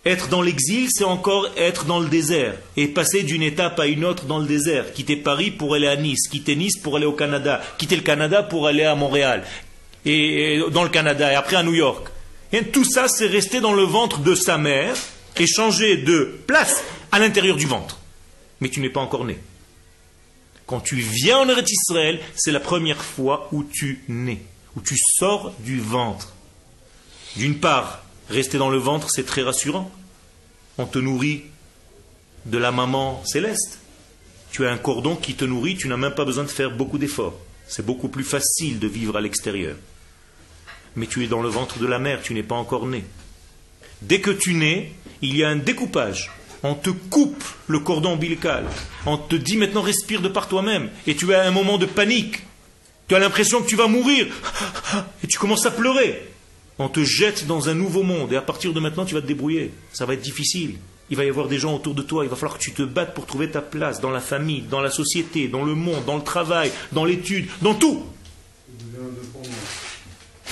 [0.07, 4.07] Être dans l'exil, c'est encore être dans le désert et passer d'une étape à une
[4.07, 4.95] autre dans le désert.
[4.95, 8.43] Quitter Paris pour aller à Nice, quitter Nice pour aller au Canada, quitter le Canada
[8.43, 9.45] pour aller à Montréal,
[10.07, 12.09] et dans le Canada, et après à New York.
[12.53, 14.97] Et tout ça, c'est rester dans le ventre de sa mère
[15.39, 16.83] et changer de place
[17.13, 17.99] à l'intérieur du ventre.
[18.61, 19.39] Mais tu n'es pas encore né.
[20.67, 24.41] Quand tu viens en Eretz Israël, c'est la première fois où tu nais,
[24.77, 26.33] où tu sors du ventre.
[27.37, 29.90] D'une part, Rester dans le ventre, c'est très rassurant.
[30.79, 31.43] On te nourrit
[32.47, 33.81] de la maman céleste.
[34.53, 36.99] Tu as un cordon qui te nourrit, tu n'as même pas besoin de faire beaucoup
[36.99, 37.38] d'efforts.
[37.66, 39.75] C'est beaucoup plus facile de vivre à l'extérieur.
[40.95, 43.05] Mais tu es dans le ventre de la mère, tu n'es pas encore né.
[44.03, 46.31] Dès que tu nais, il y a un découpage.
[46.62, 48.64] On te coupe le cordon ombilical.
[49.07, 50.90] On te dit maintenant respire de par toi-même.
[51.07, 52.43] Et tu as un moment de panique.
[53.09, 54.27] Tu as l'impression que tu vas mourir.
[55.25, 56.31] Et tu commences à pleurer
[56.81, 59.27] on te jette dans un nouveau monde et à partir de maintenant tu vas te
[59.27, 59.71] débrouiller.
[59.93, 60.77] Ça va être difficile.
[61.11, 62.83] Il va y avoir des gens autour de toi, il va falloir que tu te
[62.83, 66.16] battes pour trouver ta place dans la famille, dans la société, dans le monde, dans
[66.16, 68.05] le travail, dans l'étude, dans tout.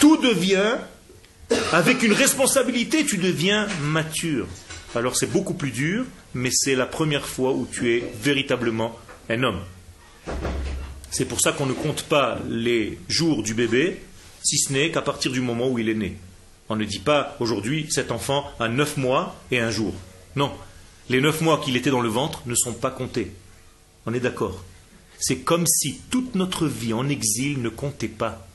[0.01, 0.75] tout devient,
[1.73, 4.47] avec une responsabilité, tu deviens mature.
[4.95, 8.99] Alors c'est beaucoup plus dur, mais c'est la première fois où tu es véritablement
[9.31, 9.61] un homme.
[11.11, 14.03] C'est pour ça qu'on ne compte pas les jours du bébé,
[14.42, 16.16] si ce n'est qu'à partir du moment où il est né.
[16.68, 19.94] On ne dit pas aujourd'hui cet enfant a neuf mois et un jour.
[20.37, 20.53] Non,
[21.09, 23.33] les neuf mois qu'il était dans le ventre ne sont pas comptés.
[24.07, 24.62] On est d'accord.
[25.18, 28.46] C'est comme si toute notre vie en exil ne comptait pas.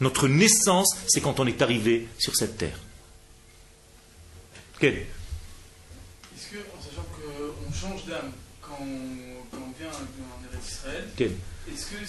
[0.00, 2.78] Notre naissance, c'est quand on est arrivé sur cette terre.
[4.78, 4.94] Quel?
[4.94, 11.32] Est-ce que, en sachant qu'on change d'âme quand, on- quand on vient en Israël, Quel?
[11.70, 12.06] est-ce que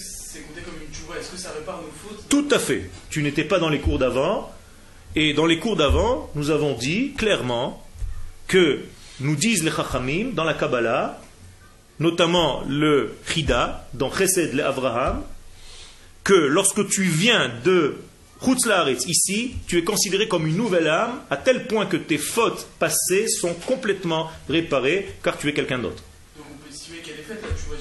[2.30, 2.89] Tout à fait.
[3.10, 4.52] Tu n'étais pas dans les cours d'avant.
[5.15, 7.86] Et dans les cours d'avant, nous avons dit clairement
[8.48, 8.80] que
[9.20, 11.20] nous disent les Chachamim dans la Kabbalah,
[12.00, 15.24] notamment le Chida, dans Chesed le Avraham,
[16.24, 17.98] que lorsque tu viens de
[18.44, 22.17] Chutz Laaretz, ici, tu es considéré comme une nouvelle âme, à tel point que tes
[22.17, 26.04] fautes passées sont complètement réparées, car tu es quelqu'un d'autre.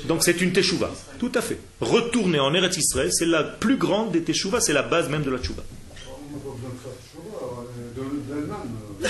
[0.07, 0.91] Donc c'est une teshuva.
[1.19, 1.59] Tout à fait.
[1.81, 5.31] Retourner en Eretz Israël, c'est la plus grande des teshuvas, c'est la base même de
[5.31, 5.63] la teshuva.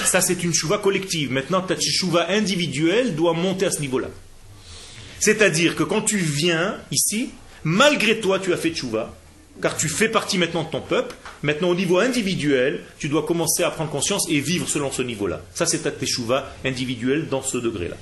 [0.05, 1.33] Ça, c'est une chouva collective.
[1.33, 4.09] Maintenant, ta chouva individuelle doit monter à ce niveau-là.
[5.19, 7.31] C'est-à-dire que quand tu viens ici,
[7.65, 9.15] malgré toi, tu as fait chouva,
[9.61, 11.15] car tu fais partie maintenant de ton peuple.
[11.43, 15.43] Maintenant, au niveau individuel, tu dois commencer à prendre conscience et vivre selon ce niveau-là.
[15.55, 17.97] Ça, c'est ta chouva individuelle dans ce degré-là.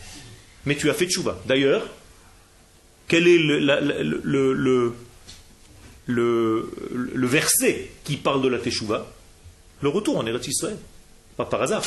[0.67, 1.41] Mais tu as fait chouva.
[1.47, 1.89] D'ailleurs,
[3.09, 3.59] quel est le,
[4.23, 4.95] le,
[6.07, 6.71] le,
[7.15, 9.07] le, verset qui parle de la Teshuvah?
[9.81, 10.77] Le retour en Eretz Israël,
[11.37, 11.83] pas par hasard.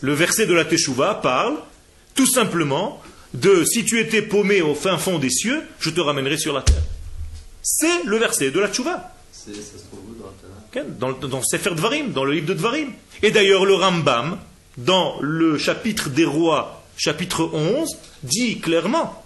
[0.00, 1.56] Le verset de la Teshuvah parle
[2.14, 3.00] tout simplement
[3.32, 6.62] de si tu étais paumé au fin fond des cieux, je te ramènerai sur la
[6.62, 6.82] terre.
[7.62, 9.13] C'est le verset de la Teshuvah.
[9.46, 12.88] Ça se trouve dans dans Sefer Dvarim, dans le livre de Dvarim.
[13.22, 14.38] Et d'ailleurs, le Rambam,
[14.78, 17.88] dans le chapitre des rois, chapitre 11,
[18.22, 19.22] dit clairement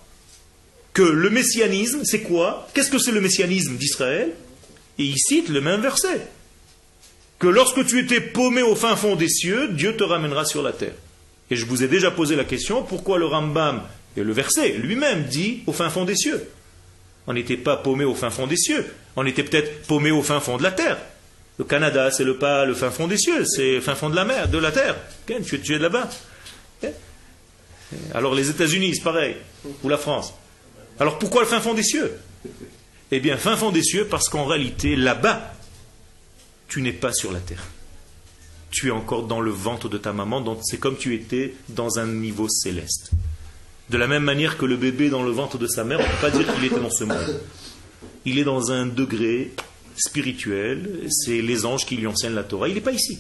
[0.93, 2.69] que le messianisme, c'est quoi?
[2.75, 4.35] Qu'est-ce que c'est le messianisme d'Israël?
[4.99, 6.27] Et il cite le même verset.
[7.39, 10.73] Que lorsque tu étais paumé au fin fond des cieux, Dieu te ramènera sur la
[10.73, 10.95] terre.
[11.51, 13.83] Et je vous ai déjà posé la question, pourquoi le Rambam,
[14.17, 16.51] et le verset lui-même dit au fin fond des cieux?
[17.29, 18.85] On n'était pas paumé au fin fond des cieux,
[19.19, 20.97] on était peut-être paumé au fin fond de la terre.
[21.59, 24.15] Le Canada, c'est le pas le fin fond des cieux, c'est le fin fond de
[24.15, 24.97] la mer, de la terre.
[25.27, 26.09] Tu es, tu es là-bas.
[26.81, 26.93] Ken.
[28.15, 29.35] Alors les États-Unis, c'est pareil,
[29.83, 30.35] ou la France.
[31.01, 32.17] Alors pourquoi le fin fond des cieux?
[33.11, 35.53] Eh bien, fin fond des cieux, parce qu'en réalité, là-bas,
[36.69, 37.65] tu n'es pas sur la terre.
[38.71, 41.99] Tu es encore dans le ventre de ta maman, donc c'est comme tu étais dans
[41.99, 43.11] un niveau céleste.
[43.91, 46.09] De la même manière que le bébé dans le ventre de sa mère, on ne
[46.09, 47.41] peut pas dire qu'il était dans ce monde.
[48.25, 49.53] Il est dans un degré
[49.97, 53.19] spirituel, c'est les anges qui lui enseignent la Torah, il n'est pas ici.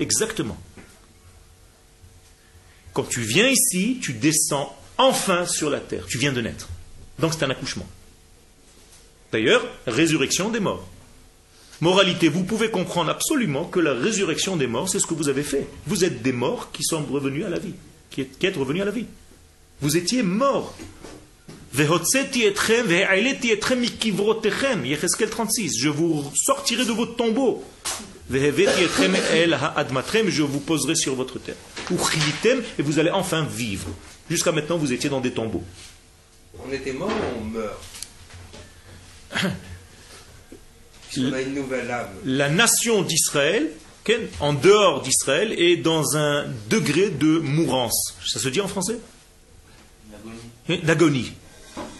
[0.00, 0.56] Exactement.
[2.92, 6.06] Quand tu viens ici, tu descends enfin sur la terre.
[6.08, 6.68] Tu viens de naître.
[7.18, 7.86] Donc c'est un accouchement.
[9.32, 10.88] D'ailleurs, résurrection des morts.
[11.80, 15.42] Moralité, vous pouvez comprendre absolument que la résurrection des morts, c'est ce que vous avez
[15.42, 15.66] fait.
[15.86, 17.74] Vous êtes des morts qui sont revenus à la vie,
[18.10, 19.06] qui êtes revenus à la vie.
[19.82, 20.74] Vous étiez morts.
[21.76, 24.84] Vehotseti etrem, ve'aileti etrem mikivrotechem.
[24.86, 25.78] Yecheskel 36.
[25.78, 27.62] Je vous sortirai de votre tombeau.
[28.30, 28.84] Veheveti
[29.34, 30.30] el ha'admatrem.
[30.30, 31.56] Je vous poserai sur votre terre.
[31.90, 33.88] Uchilitem, et vous allez enfin vivre.
[34.30, 35.62] Jusqu'à maintenant, vous étiez dans des tombeaux.
[36.66, 37.80] On était mort ou on meurt?
[41.18, 42.08] On a une nouvelle âme.
[42.24, 43.70] la nation d'Israël,
[44.40, 48.14] en dehors d'Israël, est dans un degré de mourance.
[48.24, 48.98] Ça se dit en français?
[50.10, 50.82] L'agonie.
[50.82, 51.32] D'agonie.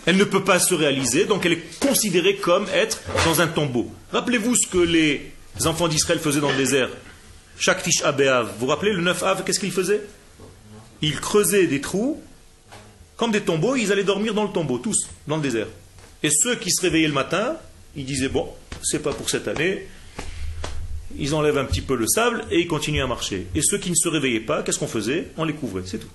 [0.07, 3.90] Elle ne peut pas se réaliser, donc elle est considérée comme être dans un tombeau.
[4.12, 5.33] Rappelez-vous ce que les
[5.64, 6.88] enfants d'Israël faisaient dans le désert.
[7.59, 8.47] Chaque Abéav.
[8.47, 10.03] Vous vous rappelez, le 9 Av, qu'est-ce qu'ils faisaient?
[11.03, 12.23] Ils creusaient des trous,
[13.16, 15.66] comme des tombeaux, ils allaient dormir dans le tombeau, tous, dans le désert.
[16.23, 17.57] Et ceux qui se réveillaient le matin,
[17.97, 18.49] ils disaient, bon,
[18.83, 19.88] c'est pas pour cette année,
[21.19, 23.47] ils enlèvent un petit peu le sable et ils continuent à marcher.
[23.55, 25.29] Et ceux qui ne se réveillaient pas, qu'est-ce qu'on faisait?
[25.37, 26.09] On les couvrait, c'est tout.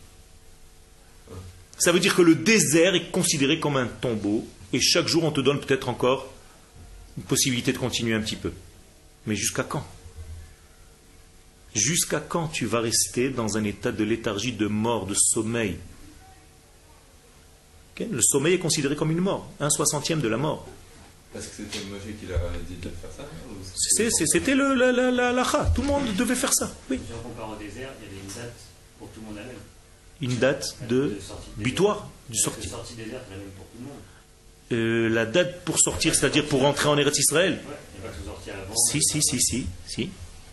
[1.81, 5.31] Ça veut dire que le désert est considéré comme un tombeau et chaque jour on
[5.31, 6.31] te donne peut-être encore
[7.17, 8.51] une possibilité de continuer un petit peu.
[9.25, 9.83] Mais jusqu'à quand?
[11.73, 15.77] Jusqu'à quand tu vas rester dans un état de léthargie, de mort, de sommeil?
[17.99, 20.67] Le sommeil est considéré comme une mort, un soixantième de la mort.
[21.33, 23.25] Parce que c'était Moshe qui avait dit de faire ça
[24.27, 25.71] C'était le, la, la, la, la.
[25.73, 26.71] Tout le monde devait faire ça.
[26.91, 26.99] Oui.
[27.03, 28.53] Si on compare au désert, il y avait une date
[28.99, 29.55] pour tout le monde la même.
[30.21, 31.17] Une date de
[31.57, 32.69] butoir du sortie.
[34.71, 37.59] Euh, la date pour sortir, c'est-à-dire pour rentrer en Eretz Israël.
[38.89, 40.09] Si, si, si, si, si.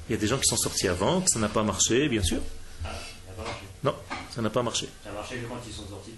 [0.09, 2.23] Il y a des gens qui sont sortis avant, que ça n'a pas marché, bien
[2.23, 2.41] sûr.
[2.83, 3.67] Ça n'a pas marché.
[3.85, 3.95] Non,
[4.35, 4.89] ça n'a pas marché.
[5.05, 6.13] Ça a marché quand ils sont sortis.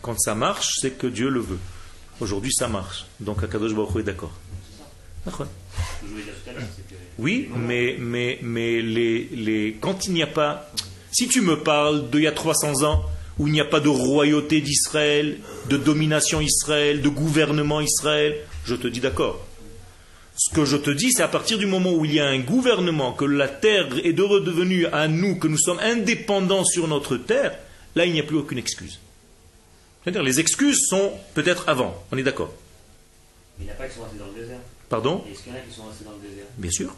[0.00, 1.58] Quand ça marche, c'est que Dieu le veut.
[2.20, 3.06] Aujourd'hui, ça marche.
[3.20, 4.32] Donc Akadosh Baruch Hu est d'accord.
[7.18, 10.70] Oui, mais, mais, mais les, les, quand il n'y a pas...
[11.18, 13.04] Si tu me parles d'il y a 300 ans,
[13.40, 18.76] où il n'y a pas de royauté d'Israël, de domination Israël, de gouvernement Israël, je
[18.76, 19.44] te dis d'accord.
[20.36, 22.38] Ce que je te dis, c'est à partir du moment où il y a un
[22.38, 27.16] gouvernement, que la terre est de redevenue à nous, que nous sommes indépendants sur notre
[27.16, 27.58] terre,
[27.96, 29.00] là il n'y a plus aucune excuse.
[30.04, 32.54] C'est-à-dire les excuses sont peut-être avant, on est d'accord.
[33.58, 34.60] Mais il n'y a pas qui sont restés dans le désert.
[34.88, 35.24] Pardon?
[35.28, 36.46] Est-ce qu'il y en a qui sont restés dans le désert?
[36.56, 36.94] Bien sûr.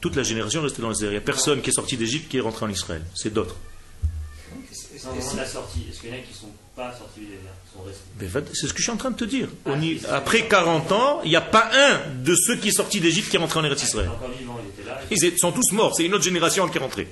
[0.00, 1.10] Toute la génération est restée dans le désert.
[1.10, 3.02] Il n'y a personne qui est sorti d'Égypte qui est rentré en Israël.
[3.14, 3.56] C'est d'autres.
[4.94, 7.26] Est-ce qu'il y en a qui ne sont pas sortis
[7.84, 8.02] restés?
[8.20, 9.48] Mais va- C'est ce que je suis en train de te dire.
[9.66, 13.00] On y- Après 40 ans, il n'y a pas un de ceux qui est sorti
[13.00, 14.10] d'Égypte qui est rentré en Eretz Israël.
[15.10, 15.94] ils sont tous morts.
[15.96, 17.08] C'est une autre génération qui est rentrée.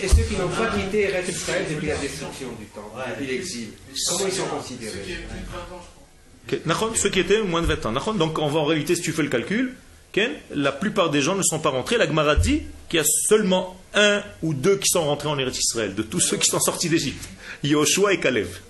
[0.00, 3.26] Et, et ceux qui n'ont pas quitté Eretz Israël depuis la destruction du temple, depuis
[3.26, 3.68] l'exil,
[4.08, 5.82] comment ils sont Ceux qui considérés avaient plus de 20 ans,
[6.48, 6.58] je crois.
[6.58, 6.66] Ok.
[6.66, 8.14] Nachon, Ceux qui étaient moins de 20 ans.
[8.14, 9.74] Donc en, en réalité, si tu fais le calcul,
[10.54, 11.96] la plupart des gens ne sont pas rentrés.
[11.96, 15.58] La Gemara dit qu'il y a seulement un ou deux qui sont rentrés en Eretz
[15.58, 17.28] Israël, de tous ceux qui sont sortis d'Égypte.
[17.62, 18.60] Yoshua et Kalev.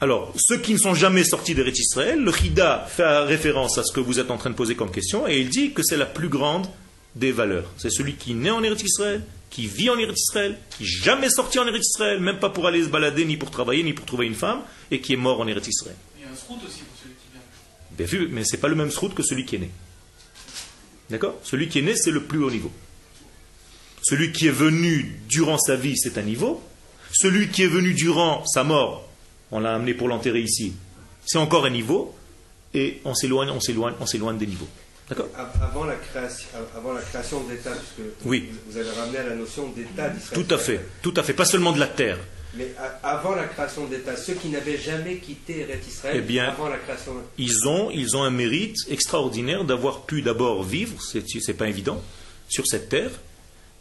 [0.00, 3.92] Alors, ceux qui ne sont jamais sortis d'Eretz Israël, le Chida fait référence à ce
[3.92, 6.04] que vous êtes en train de poser comme question, et il dit que c'est la
[6.04, 6.66] plus grande
[7.14, 7.70] des valeurs.
[7.78, 11.30] C'est celui qui naît en Eretz Israël, qui vit en Eretz Israël, qui n'est jamais
[11.30, 14.04] sorti en Eretz Israël, même pas pour aller se balader, ni pour travailler, ni pour
[14.04, 15.96] trouver une femme, et qui est mort en Eretz Israël.
[17.96, 19.70] Bien vu, mais ce n'est pas le même route que celui qui est né.
[21.10, 21.38] D'accord?
[21.44, 22.72] Celui qui est né, c'est le plus haut niveau.
[24.02, 26.62] Celui qui est venu durant sa vie, c'est un niveau.
[27.12, 29.08] Celui qui est venu durant sa mort,
[29.50, 30.72] on l'a amené pour l'enterrer ici,
[31.24, 32.14] c'est encore un niveau.
[32.76, 34.66] Et on s'éloigne, on s'éloigne, on s'éloigne des niveaux.
[35.08, 35.28] D'accord?
[35.38, 38.48] Av- avant la création, avant la création de l'État, puisque Oui.
[38.50, 40.44] vous vous avez ramené à la notion d'État d'Israël.
[40.44, 41.34] Tout à fait, tout à fait.
[41.34, 42.18] Pas seulement de la terre.
[42.56, 46.44] Mais avant la création de l'État, ceux qui n'avaient jamais quitté Eretz Israël, Eh bien,
[46.44, 51.54] avant la création, Ils ont, ils ont un mérite extraordinaire d'avoir pu d'abord vivre, c'est
[51.54, 52.00] pas évident,
[52.48, 53.10] sur cette terre,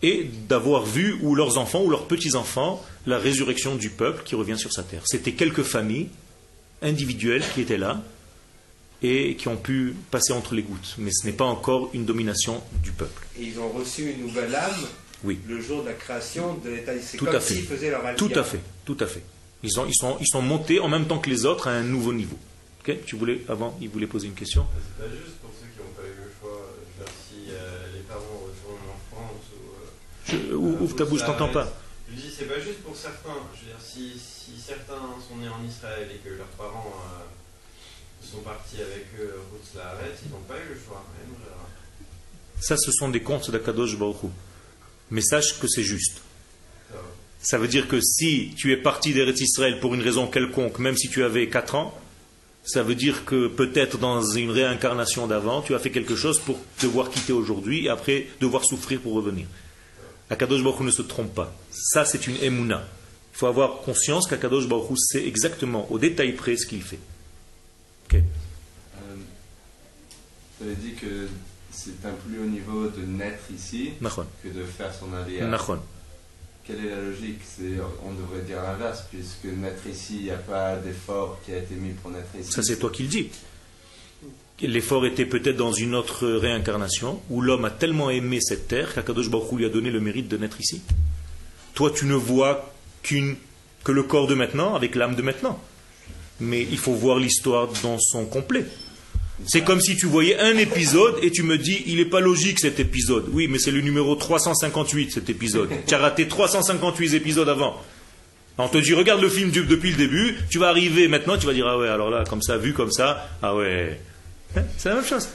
[0.02, 4.58] et d'avoir vu, ou leurs enfants, ou leurs petits-enfants, la résurrection du peuple qui revient
[4.58, 5.04] sur sa terre.
[5.06, 6.10] C'était quelques familles
[6.82, 8.02] individuelles qui étaient là
[9.02, 10.96] et qui ont pu passer entre les gouttes.
[10.98, 13.22] Mais ce n'est pas encore une domination du peuple.
[13.40, 14.88] et ils ont reçu une nouvelle âme
[15.24, 15.40] Oui.
[15.48, 17.18] le jour de la création de l'État d'Israël.
[17.20, 17.54] Tout comme à fait.
[17.54, 18.40] s'ils faisaient leur Tout aliyah.
[18.42, 19.24] à fait, tout à fait.
[19.64, 21.84] Ils, ont, ils, sont, ils sont montés en même temps que les autres à un
[21.84, 22.38] nouveau niveau.
[22.82, 25.80] Ok tu voulais, avant, il voulait poser une question C'est pas juste pour ceux qui
[25.80, 26.60] n'ont pas eu le choix.
[26.76, 30.34] Je veux dire, si euh, les parents retournent en France ou.
[30.36, 31.72] euh, Je- Ouvre ouvre ta ou bouche, je t'entends pas.
[32.12, 33.40] Je dis, c'est pas juste pour certains.
[33.56, 38.26] Je veux dire, si, si certains sont nés en Israël et que leurs parents euh,
[38.30, 41.02] sont partis avec eux, route la arrête, ils n'ont pas eu le choix.
[41.18, 41.70] Même, genre.
[42.60, 44.18] Ça, ce sont des contes d'Akadosh Baruch.
[45.12, 46.22] Mais sache que c'est juste.
[47.42, 50.96] Ça veut dire que si tu es parti d'Eretz Israël pour une raison quelconque, même
[50.96, 51.94] si tu avais 4 ans,
[52.64, 56.58] ça veut dire que peut-être dans une réincarnation d'avant, tu as fait quelque chose pour
[56.82, 59.46] devoir quitter aujourd'hui et après devoir souffrir pour revenir.
[60.30, 61.54] Akadosh Baruch ne se trompe pas.
[61.70, 62.88] Ça, c'est une emuna.
[63.34, 67.00] Il faut avoir conscience qu'Akadosh Baruch sait exactement, au détail près, ce qu'il fait.
[68.06, 68.16] Ok.
[68.16, 68.22] Euh,
[70.62, 71.28] Vous avez dit que
[71.74, 73.92] c'est un plus haut niveau de naître ici
[74.44, 75.08] que de faire son.
[75.48, 75.80] Nachon.
[76.66, 77.40] Quelle est la logique?
[77.44, 81.58] C'est, On devrait dire l'inverse, puisque naître ici, il n'y a pas d'effort qui a
[81.58, 82.52] été mis pour naître ici.
[82.52, 83.30] Ça, c'est toi qui le dis.
[84.62, 89.30] L'effort était peut-être dans une autre réincarnation où l'homme a tellement aimé cette terre qu'Akadosh
[89.30, 90.82] Baruch lui a donné le mérite de naître ici.
[91.74, 93.36] Toi, tu ne vois qu'une,
[93.84, 95.60] que le corps de maintenant avec l'âme de maintenant.
[96.40, 98.66] Mais il faut voir l'histoire dans son complet.
[99.46, 102.60] C'est comme si tu voyais un épisode et tu me dis, il n'est pas logique
[102.60, 103.26] cet épisode.
[103.34, 105.70] Oui, mais c'est le numéro 358 cet épisode.
[105.88, 107.76] Tu as raté 358 épisodes avant.
[108.58, 111.46] On te dit, regarde le film du- depuis le début, tu vas arriver maintenant, tu
[111.48, 114.00] vas dire, ah ouais, alors là, comme ça, vu comme ça, ah ouais.
[114.56, 115.28] Hein, C'est la même chose.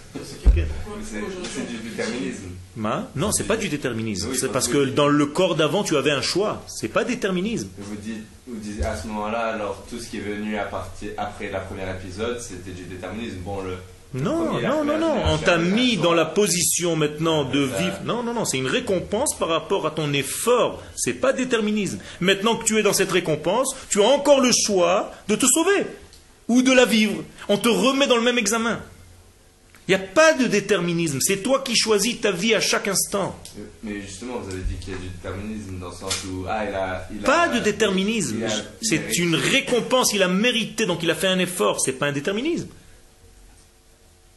[1.05, 2.45] C'est du déterminisme.
[2.77, 3.11] Ma?
[3.17, 4.29] Non, c'est pas du déterminisme.
[4.35, 6.63] C'est parce que que- dans le corps d'avant, tu avais un choix.
[6.69, 7.69] C'est pas déterminisme.
[7.79, 11.11] Vous dites, vous dites à ce moment-là, alors tout ce qui est venu à partir,
[11.17, 13.39] après la première épisode, c'était du déterminisme.
[13.45, 13.73] Bon, le.
[14.15, 15.15] Non, non, non, non.
[15.27, 17.99] On t'a mis dans la position maintenant de vivre.
[18.05, 18.45] Non, non, non.
[18.47, 20.83] C'est une récompense par rapport à ton effort.
[20.97, 21.99] C'est pas déterminisme.
[22.21, 25.85] Maintenant que tu es dans cette récompense, tu as encore le choix de te sauver.
[26.49, 27.23] ou de la vivre.
[27.51, 28.81] On te remet dans le même examen.
[29.87, 31.19] Il n'y a pas de déterminisme.
[31.21, 33.39] C'est toi qui choisis ta vie à chaque instant.
[33.83, 36.45] Mais justement, vous avez dit qu'il y a du déterminisme dans le sens où.
[36.49, 37.07] Ah, il a.
[37.15, 38.39] il a- Pas de déterminisme.
[38.81, 40.15] C'est une récompense.
[40.15, 41.81] Il a mérité, donc il a fait un effort.
[41.83, 42.69] C'est pas un déterminisme.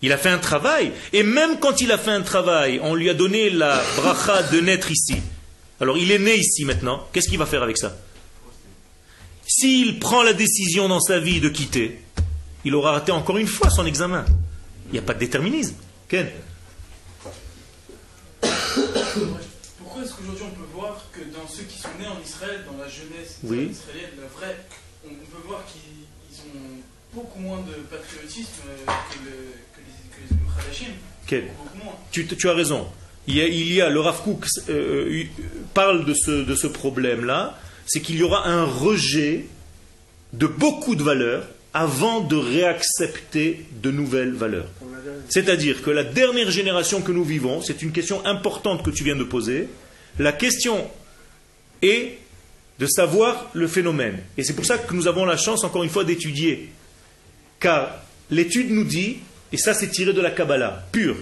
[0.02, 0.92] Il a fait un travail.
[1.14, 4.60] Et même quand il a fait un travail, on lui a donné la bracha de
[4.60, 5.16] naître ici.
[5.80, 7.08] Alors il est né ici maintenant.
[7.14, 7.96] Qu'est-ce qu'il va faire avec ça?
[9.48, 12.00] S'il prend la décision dans sa vie de quitter,
[12.64, 14.26] il aura raté encore une fois son examen.
[14.88, 15.76] Il n'y a pas de déterminisme.
[16.08, 16.30] Ken
[19.78, 22.78] Pourquoi est-ce qu'aujourd'hui on peut voir que dans ceux qui sont nés en Israël, dans
[22.78, 23.70] la jeunesse Oui.
[23.72, 24.58] israélienne, la vraie,
[25.06, 25.82] on peut voir qu'ils
[26.32, 26.82] ils ont
[27.14, 29.36] beaucoup moins de patriotisme euh, que, le,
[32.12, 32.88] Tu, tu as raison.
[33.28, 35.24] Il y a, il y a- le Rav Kook euh, euh,
[35.74, 39.46] parle de ce, de ce problème-là, c'est qu'il y aura un rejet
[40.34, 44.68] de beaucoup de valeurs avant de réaccepter de nouvelles valeurs.
[45.30, 49.16] C'est-à-dire que la dernière génération que nous vivons, c'est une question importante que tu viens
[49.16, 49.68] de poser.
[50.20, 50.90] La question
[51.82, 52.18] est
[52.80, 54.20] de savoir le phénomène.
[54.38, 56.70] Et c'est pour ça que nous avons la chance, encore une fois, d'étudier.
[57.60, 59.18] Car l'étude nous dit,
[59.52, 61.18] et ça c'est tiré de la Kabbalah, pure,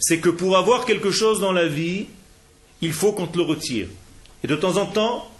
[0.00, 2.06] c'est que pour avoir quelque chose dans la vie,
[2.80, 3.86] il faut qu'on te le retire.
[4.42, 5.30] Et de temps en temps,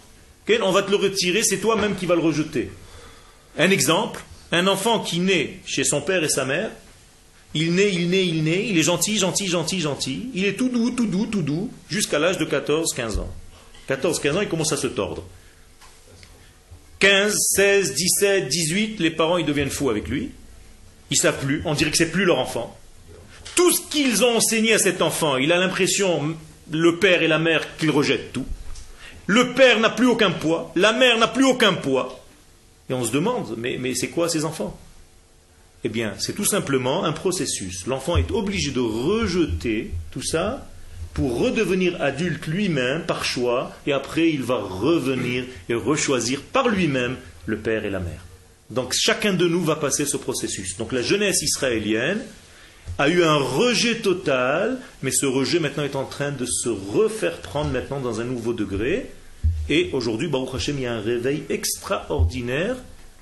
[0.61, 2.69] on va te le retirer, c'est toi-même qui vas le rejeter.
[3.57, 6.71] Un exemple, un enfant qui naît chez son père et sa mère,
[7.53, 10.69] il naît, il naît, il naît, il est gentil, gentil, gentil, gentil, il est tout
[10.69, 13.29] doux, tout doux, tout doux, jusqu'à l'âge de 14, 15 ans.
[13.87, 15.23] 14, 15 ans, il commence à se tordre.
[16.99, 20.31] 15, 16, 17, 18, les parents ils deviennent fous avec lui.
[21.09, 22.77] Ils savent plus, on dirait que c'est plus leur enfant.
[23.55, 26.35] Tout ce qu'ils ont enseigné à cet enfant, il a l'impression,
[26.71, 28.45] le père et la mère, qu'ils rejettent tout.
[29.27, 32.19] Le père n'a plus aucun poids, la mère n'a plus aucun poids.
[32.89, 34.77] Et on se demande, mais, mais c'est quoi ces enfants?
[35.85, 37.85] Eh bien, c'est tout simplement un processus.
[37.87, 40.67] L'enfant est obligé de rejeter tout ça
[41.13, 47.17] pour redevenir adulte lui-même par choix, et après il va revenir et rechoisir par lui-même
[47.45, 48.25] le père et la mère.
[48.73, 50.77] Donc chacun de nous va passer ce processus.
[50.77, 52.21] Donc la jeunesse israélienne
[52.97, 57.37] a eu un rejet total, mais ce rejet maintenant est en train de se refaire
[57.41, 59.11] prendre maintenant dans un nouveau degré.
[59.69, 62.75] Et aujourd'hui, Baruch Hashem, il y a un réveil extraordinaire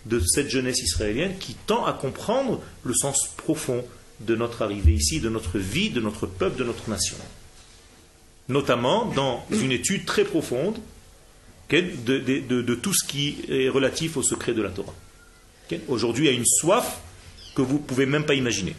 [0.05, 3.83] de cette jeunesse israélienne qui tend à comprendre le sens profond
[4.21, 7.17] de notre arrivée ici, de notre vie, de notre peuple, de notre nation.
[8.49, 10.77] Notamment dans une étude très profonde
[11.69, 14.95] de- de tout ce qui est relatif au secret de la Torah.
[15.88, 16.99] Aujourd'hui, il y a une soif
[17.55, 18.76] que vous ne pouvez même pas imaginer.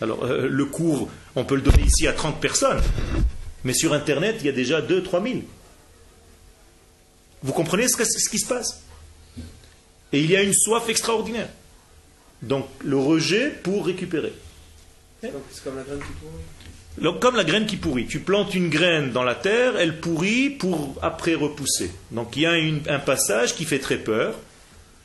[0.00, 2.82] Alors, euh, le cours, on peut le donner ici à 30 personnes,
[3.64, 5.42] mais sur Internet, il y a déjà 2-3 000.
[7.42, 8.82] Vous comprenez ce, que- ce qui se passe?
[10.12, 11.48] Et il y a une soif extraordinaire.
[12.42, 14.32] Donc, le rejet pour récupérer.
[15.22, 17.02] Donc, C'est comme la graine qui pourrit.
[17.02, 18.06] Donc, comme la graine qui pourrit.
[18.06, 21.90] Tu plantes une graine dans la terre, elle pourrit pour après repousser.
[22.12, 24.34] Donc il y a une- un passage qui fait très peur,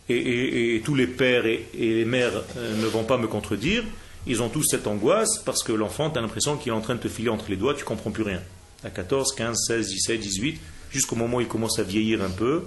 [0.09, 3.83] et, tous les pères et, les mères euh, ne vont pas me contredire.
[4.27, 6.95] Ils ont tous cette angoisse parce que l'enfant, tu as l'impression qu'il est en train
[6.95, 8.41] de te filer entre les doigts, tu comprends plus rien.
[8.83, 10.59] À 14, 15, 16, 17, 18,
[10.91, 12.63] jusqu'au moment où il commence à vieillir un peu,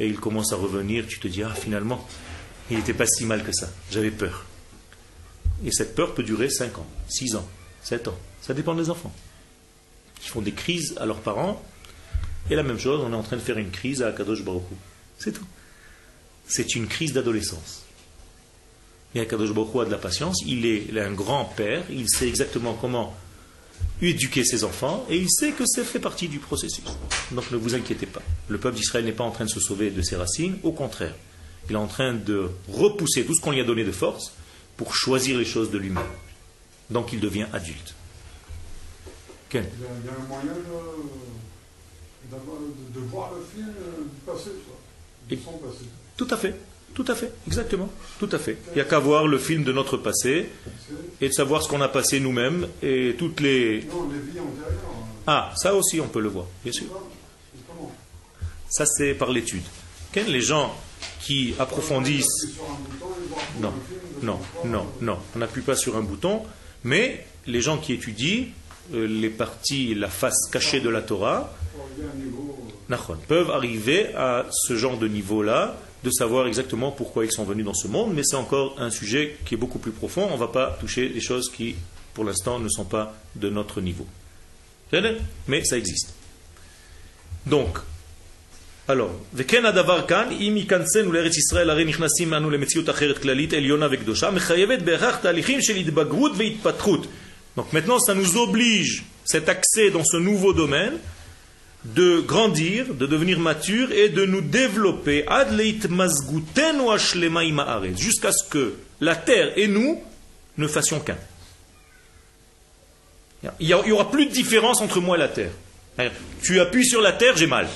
[0.00, 2.06] et il commence à revenir, tu te dis, ah finalement,
[2.70, 4.44] il n'était pas si mal que ça, j'avais peur.
[5.64, 7.48] Et cette peur peut durer 5 ans, 6 ans,
[7.82, 8.18] 7 ans.
[8.40, 9.12] Ça dépend des enfants.
[10.24, 11.62] Ils font des crises à leurs parents.
[12.50, 14.62] Et la même chose, on est en train de faire une crise à Akadosh Baruch.
[15.18, 15.46] C'est tout.
[16.54, 17.82] C'est une crise d'adolescence.
[19.14, 20.38] Et Akadosh Baruch Hu a de la patience.
[20.46, 21.82] Il est un grand père.
[21.90, 23.14] Il sait exactement comment
[24.02, 25.06] éduquer ses enfants.
[25.08, 26.84] Et il sait que ça fait partie du processus.
[27.30, 28.22] Donc ne vous inquiétez pas.
[28.48, 30.58] Le peuple d'Israël n'est pas en train de se sauver de ses racines.
[30.62, 31.14] Au contraire.
[31.68, 34.32] Il est en train de repousser tout ce qu'on lui a donné de force
[34.76, 36.02] pour choisir les choses de lui-même.
[36.90, 37.94] Donc il devient adulte.
[39.48, 40.52] Ken Il y, a, il y a un moyen
[42.30, 44.50] de, de, de voir le film euh, du passé,
[45.30, 45.84] Et- son passé.
[46.16, 46.54] Tout à fait,
[46.94, 47.88] tout à fait, exactement,
[48.18, 48.58] tout à fait.
[48.72, 50.48] Il n'y a qu'à voir le film de notre passé
[51.20, 53.84] et de savoir ce qu'on a passé nous-mêmes et toutes les...
[55.26, 56.86] Ah, ça aussi on peut le voir, bien sûr.
[58.68, 59.62] Ça c'est par l'étude.
[60.14, 60.74] Les gens
[61.20, 62.48] qui approfondissent...
[63.60, 63.72] Non,
[64.22, 66.42] non, non, non, on n'appuie pas sur un bouton,
[66.84, 68.46] mais les gens qui étudient
[68.94, 71.52] euh, les parties, la face cachée de la Torah,
[73.28, 77.73] peuvent arriver à ce genre de niveau-là, de savoir exactement pourquoi ils sont venus dans
[77.73, 80.27] ce monde, mais c'est encore un sujet qui est beaucoup plus profond.
[80.29, 81.75] On ne va pas toucher des choses qui,
[82.13, 84.07] pour l'instant, ne sont pas de notre niveau.
[85.47, 86.13] Mais ça existe.
[87.45, 87.79] Donc,
[88.87, 93.87] alors, וכן הדבר כאן, אם ייכנסנו לארץ ישראל, הרי נכנסים אנו למציאות אחרת כללית, עליונה
[93.91, 97.07] וקדושה, מחייבת בהכרח תהליכים של התבגרות והתפתחות.
[97.57, 100.93] Donc maintenant, ça nous oblige, cet accès dans ce nouveau domaine,
[101.84, 105.24] de grandir, de devenir mature et de nous développer
[107.96, 110.00] jusqu'à ce que la terre et nous
[110.58, 111.18] ne fassions qu'un.
[113.58, 115.50] Il n'y aura plus de différence entre moi et la terre.
[116.42, 117.68] Tu appuies sur la terre, j'ai mal.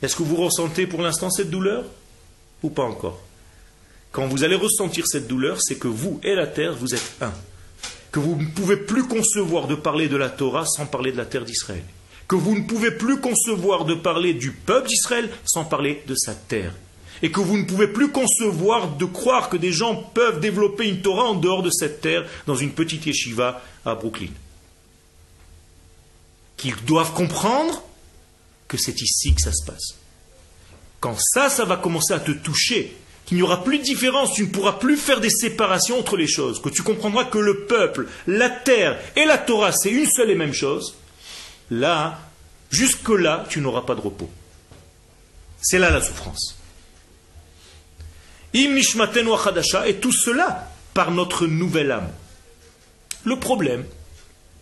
[0.00, 1.84] Est-ce que vous ressentez pour l'instant cette douleur
[2.62, 3.20] ou pas encore?
[4.12, 7.32] Quand vous allez ressentir cette douleur, c'est que vous et la terre, vous êtes un.
[8.12, 11.24] Que vous ne pouvez plus concevoir de parler de la Torah sans parler de la
[11.24, 11.82] terre d'Israël.
[12.32, 16.34] Que vous ne pouvez plus concevoir de parler du peuple d'Israël sans parler de sa
[16.34, 16.72] terre.
[17.20, 21.02] Et que vous ne pouvez plus concevoir de croire que des gens peuvent développer une
[21.02, 24.30] Torah en dehors de cette terre dans une petite yeshiva à Brooklyn.
[26.56, 27.82] Qu'ils doivent comprendre
[28.66, 29.96] que c'est ici que ça se passe.
[31.00, 34.44] Quand ça, ça va commencer à te toucher, qu'il n'y aura plus de différence, tu
[34.44, 38.08] ne pourras plus faire des séparations entre les choses, que tu comprendras que le peuple,
[38.26, 40.94] la terre et la Torah, c'est une seule et même chose,
[41.70, 42.18] là,
[42.70, 44.30] jusque-là, tu n'auras pas de repos.
[45.60, 46.56] C'est là la souffrance.
[48.54, 52.10] Et tout cela par notre nouvelle âme.
[53.24, 53.84] Le problème,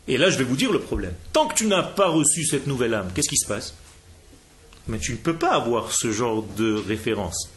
[0.06, 2.66] et là je vais vous dire le problème, tant que tu n'as pas reçu cette
[2.66, 3.74] nouvelle âme, qu'est-ce qui se passe?
[4.86, 7.48] Mais tu ne peux pas avoir ce genre de référence.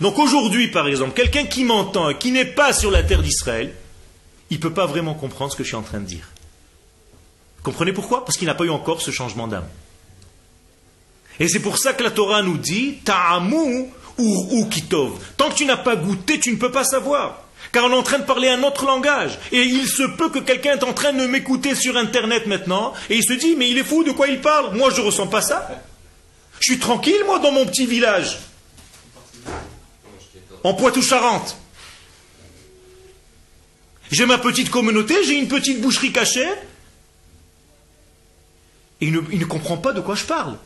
[0.00, 3.72] Donc aujourd'hui, par exemple, quelqu'un qui m'entend et qui n'est pas sur la terre d'Israël,
[4.50, 6.28] il ne peut pas vraiment comprendre ce que je suis en train de dire.
[7.66, 8.24] Comprenez pourquoi?
[8.24, 9.66] Parce qu'il n'a pas eu encore ce changement d'âme.
[11.40, 13.86] Et c'est pour ça que la Torah nous dit Ta'amu
[14.18, 15.18] ou kitov.
[15.36, 17.42] Tant que tu n'as pas goûté, tu ne peux pas savoir.
[17.72, 19.40] Car on est en train de parler un autre langage.
[19.50, 23.16] Et il se peut que quelqu'un est en train de m'écouter sur Internet maintenant, et
[23.16, 24.76] il se dit, mais il est fou, de quoi il parle?
[24.76, 25.68] Moi, je ne ressens pas ça.
[26.60, 28.38] Je suis tranquille, moi, dans mon petit village.
[30.62, 31.56] En Poitou-Charentes.
[34.12, 36.48] J'ai ma petite communauté, j'ai une petite boucherie cachée.
[39.00, 40.56] Et il ne, il ne comprend pas de quoi je parle.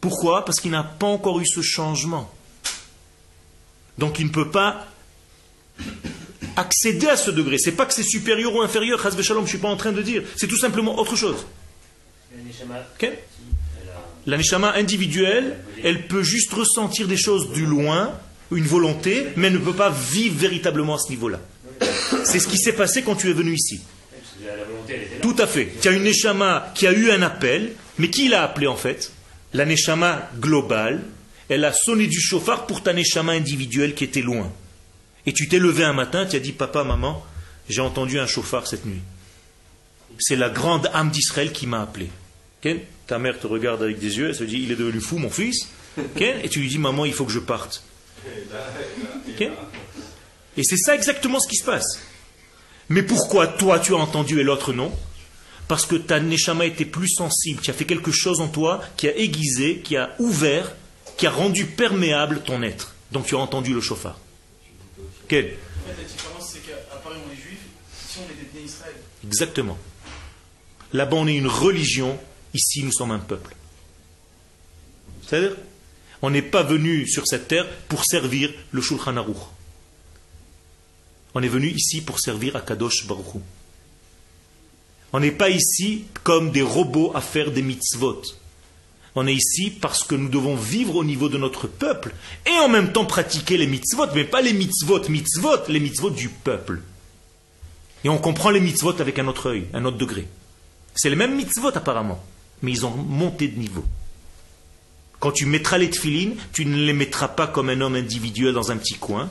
[0.00, 0.44] Pourquoi?
[0.44, 2.30] Parce qu'il n'a pas encore eu ce changement.
[3.98, 4.86] Donc il ne peut pas
[6.56, 7.58] accéder à ce degré.
[7.58, 10.22] C'est pas que c'est supérieur ou inférieur, je ne suis pas en train de dire.
[10.36, 11.46] C'est tout simplement autre chose.
[14.26, 18.12] La neshama individuelle, elle peut juste ressentir des choses du loin,
[18.52, 21.40] une volonté, mais elle ne peut pas vivre véritablement à ce niveau-là.
[22.24, 23.80] C'est ce qui s'est passé quand tu es venu ici.
[25.40, 25.72] À fait.
[25.80, 29.10] Tu as une neshama qui a eu un appel, mais qui l'a appelé en fait
[29.54, 31.02] La neshama globale,
[31.48, 34.52] elle a sonné du chauffard pour ta neshama individuelle qui était loin.
[35.24, 37.24] Et tu t'es levé un matin, tu as dit Papa, maman,
[37.70, 39.00] j'ai entendu un chauffard cette nuit.
[40.18, 42.10] C'est la grande âme d'Israël qui m'a appelé.
[43.06, 45.30] Ta mère te regarde avec des yeux, elle se dit Il est devenu fou, mon
[45.30, 45.68] fils.
[46.18, 47.82] Et tu lui dis Maman, il faut que je parte.
[50.56, 52.00] Et c'est ça exactement ce qui se passe.
[52.90, 54.92] Mais pourquoi toi tu as entendu et l'autre non?
[55.70, 57.60] Parce que ta neshama était plus sensible.
[57.62, 60.74] Tu as fait quelque chose en toi qui a aiguisé, qui a ouvert
[61.16, 62.96] qui a rendu perméable ton être.
[63.12, 64.18] Donc tu as entendu le chauffard.
[65.28, 65.54] Quel?
[65.86, 67.60] La différence, c'est qu'à Paris, on est juif,
[68.04, 68.96] ici, on est des Israël.
[69.24, 69.78] Exactement.
[70.92, 72.18] Là-bas, on est une religion,
[72.52, 73.54] ici, nous sommes un peuple.
[75.24, 75.56] C'est-à-dire,
[76.20, 79.36] on n'est pas venu sur cette terre pour servir le Shulchan Aruch.
[81.36, 83.36] On est venu ici pour servir à Kadosh Baruch
[85.12, 88.22] On n'est pas ici comme des robots à faire des mitzvot.
[89.16, 92.14] On est ici parce que nous devons vivre au niveau de notre peuple
[92.46, 96.28] et en même temps pratiquer les mitzvot, mais pas les mitzvot, mitzvot, les mitzvot du
[96.28, 96.82] peuple.
[98.04, 100.28] Et on comprend les mitzvot avec un autre œil, un autre degré.
[100.94, 102.22] C'est les mêmes mitzvot apparemment,
[102.62, 103.84] mais ils ont monté de niveau.
[105.18, 108.70] Quand tu mettras les tefilines, tu ne les mettras pas comme un homme individuel dans
[108.70, 109.28] un petit coin,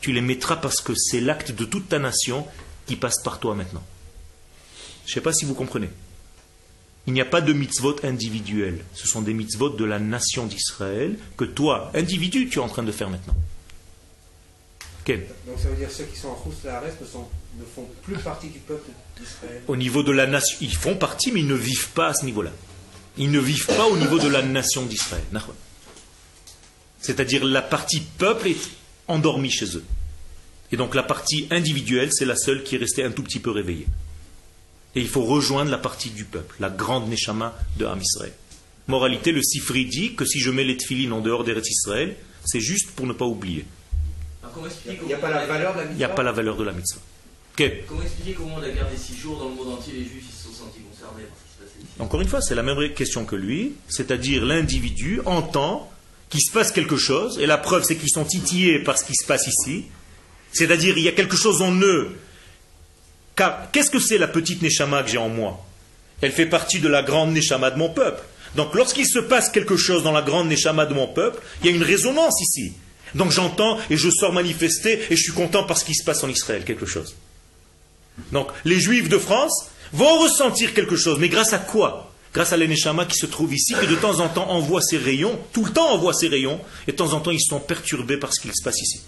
[0.00, 2.46] tu les mettras parce que c'est l'acte de toute ta nation
[2.86, 3.82] qui passe par toi maintenant.
[5.10, 5.88] Je ne sais pas si vous comprenez.
[7.08, 8.84] Il n'y a pas de mitzvot individuels.
[8.94, 12.84] Ce sont des mitzvot de la nation d'Israël que toi, individu, tu es en train
[12.84, 13.34] de faire maintenant.
[15.08, 17.26] Donc ça veut dire que ceux qui sont en la ne, sont,
[17.58, 18.88] ne font plus partie du peuple
[19.18, 22.14] d'Israël Au niveau de la nation, ils font partie, mais ils ne vivent pas à
[22.14, 22.52] ce niveau-là.
[23.18, 25.24] Ils ne vivent pas au niveau de la nation d'Israël.
[27.00, 28.60] C'est-à-dire la partie peuple est
[29.08, 29.84] endormie chez eux.
[30.70, 33.50] Et donc la partie individuelle, c'est la seule qui est restée un tout petit peu
[33.50, 33.86] réveillée.
[34.94, 38.32] Et il faut rejoindre la partie du peuple, la grande Neshama de Ham Israël.
[38.88, 42.60] Moralité, le Sifri dit que si je mets les tefilines en dehors d'Eretz Israël, c'est
[42.60, 43.64] juste pour ne pas oublier.
[44.86, 46.56] Il n'y a pas la valeur de la mitzvah Il n'y a pas la valeur
[46.56, 47.00] de la mitzvah.
[47.52, 47.72] Ok.
[47.86, 50.36] Comment expliquer comment on a gardé six jours dans le monde entier les juifs ils
[50.36, 52.00] se sont sentis concernés par ce qui se passait ici?
[52.00, 55.90] Encore une fois, c'est la même question que lui, c'est-à-dire l'individu entend
[56.30, 59.14] qu'il se passe quelque chose, et la preuve c'est qu'ils sont titillés par ce qui
[59.14, 59.86] se passe ici,
[60.52, 62.16] c'est-à-dire il y a quelque chose en eux.
[63.40, 65.64] Car qu'est-ce que c'est la petite Neshama que j'ai en moi?
[66.20, 68.22] Elle fait partie de la grande Neshama de mon peuple.
[68.54, 71.72] Donc lorsqu'il se passe quelque chose dans la grande Neshama de mon peuple, il y
[71.72, 72.74] a une résonance ici.
[73.14, 76.28] Donc j'entends et je sors manifester et je suis content parce qu'il se passe en
[76.28, 77.16] Israël quelque chose.
[78.30, 82.12] Donc les juifs de France vont ressentir quelque chose, mais grâce à quoi?
[82.34, 85.38] Grâce à l'Eneshama qui se trouve ici, qui de temps en temps envoie ses rayons,
[85.54, 88.34] tout le temps envoie ses rayons, et de temps en temps ils sont perturbés par
[88.34, 89.00] ce qu'il se passe ici.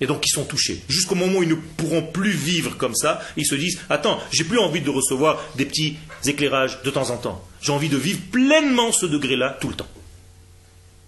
[0.00, 0.82] Et donc ils sont touchés.
[0.88, 4.44] Jusqu'au moment où ils ne pourront plus vivre comme ça, ils se disent Attends, j'ai
[4.44, 7.44] plus envie de recevoir des petits éclairages de temps en temps.
[7.60, 9.88] J'ai envie de vivre pleinement ce degré-là tout le temps.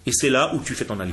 [0.07, 1.13] Et c'est là où tu fais ton allié.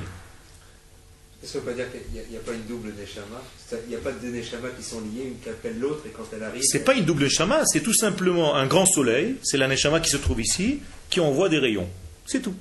[1.44, 3.42] Est-ce qu'on peut dire qu'il n'y a, a, pas une double Neshama
[3.86, 6.24] Il n'y a pas deux Neshama qui sont liées, une qui appelle l'autre, et quand
[6.34, 6.64] elle arrive.
[6.64, 10.10] C'est pas une double Neshama, c'est tout simplement un grand soleil, c'est la Neshama qui
[10.10, 11.88] se trouve ici, qui envoie des rayons.
[12.26, 12.56] C'est tout.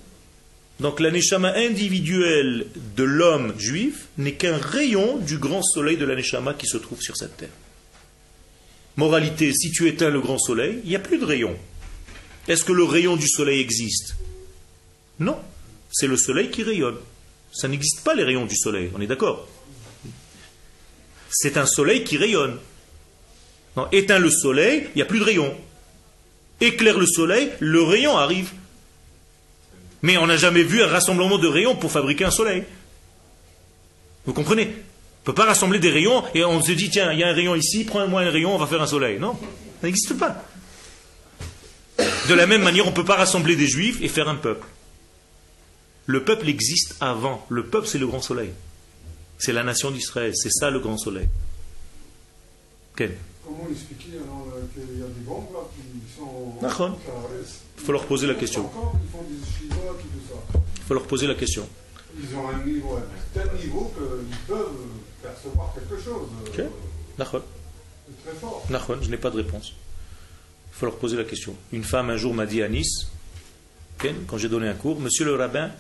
[0.79, 2.67] Donc la Neshama individuelle
[2.97, 7.01] de l'homme juif n'est qu'un rayon du grand soleil de la Neshama qui se trouve
[7.01, 7.49] sur cette terre.
[8.97, 11.57] Moralité, si tu éteins le grand soleil, il n'y a plus de rayon.
[12.49, 14.17] Est-ce que le rayon du soleil existe?
[15.19, 15.39] Non.
[15.91, 16.97] C'est le soleil qui rayonne.
[17.53, 19.49] Ça n'existe pas les rayons du soleil, on est d'accord?
[21.31, 22.59] C'est un soleil qui rayonne.
[23.77, 25.55] Non, éteins le soleil, il n'y a plus de rayon.
[26.61, 28.51] Éclaire le soleil, le rayon arrive.
[30.03, 32.65] Mais on n'a jamais vu un rassemblement de rayons pour fabriquer un soleil.
[34.25, 34.65] Vous comprenez?
[34.65, 37.29] On ne peut pas rassembler des rayons et on se dit, tiens, il y a
[37.29, 39.19] un rayon ici, prends-moi un rayon, on va faire un soleil.
[39.19, 39.37] Non,
[39.81, 40.43] ça n'existe pas.
[42.29, 44.67] De la même manière, on ne peut pas rassembler des juifs et faire un peuple.
[46.07, 47.45] Le peuple existe avant.
[47.49, 48.51] Le peuple, c'est le grand soleil.
[49.39, 50.33] C'est la nation d'Israël.
[50.37, 51.29] C'est ça le grand soleil.
[52.95, 53.11] Okay.
[53.45, 55.83] Comment expliquer alors qu'il y a des groupes là qui
[56.17, 56.55] sont.
[57.79, 58.71] Il faut leur poser la question.
[58.73, 59.16] Il faut
[60.95, 61.69] leur poser la question.
[62.19, 63.03] Ils ont un niveau, un
[63.35, 64.77] tel niveau qu'ils peuvent
[65.23, 66.29] percevoir quelque chose.
[66.47, 66.63] Ok.
[67.19, 67.43] D'accord.
[68.25, 68.65] Très fort.
[68.71, 69.75] D'accord, je n'ai pas de réponse.
[70.71, 71.57] Il faut leur poser la question.
[71.73, 73.09] Une femme un jour m'a dit à Nice,
[74.27, 75.71] quand j'ai donné un cours, Monsieur le rabbin,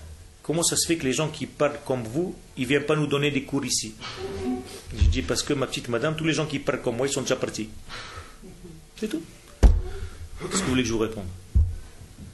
[0.43, 2.97] comment ça se fait que les gens qui parlent comme vous, ils ne viennent pas
[2.97, 3.95] nous donner des cours ici?
[4.99, 7.13] J'ai dit, parce que ma petite madame, tous les gens qui parlent comme moi, ils
[7.13, 7.69] sont déjà partis.
[8.97, 9.23] C'est tout.
[9.61, 11.27] Qu'est-ce que vous voulez que je vous réponde?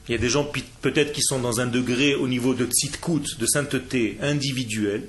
[0.07, 0.51] Il y a des gens
[0.81, 5.07] peut-être qui sont dans un degré au niveau de tzitkout, de sainteté individuelle,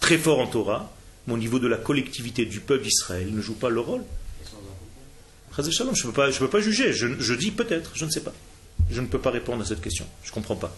[0.00, 0.92] très fort en Torah,
[1.26, 4.02] mais au niveau de la collectivité du peuple d'Israël, ne jouent pas leur rôle.
[5.56, 8.32] Je ne peux, pas, peux pas juger, je, je dis peut-être, je ne sais pas.
[8.90, 10.74] Je ne peux pas répondre à cette question, je ne comprends pas.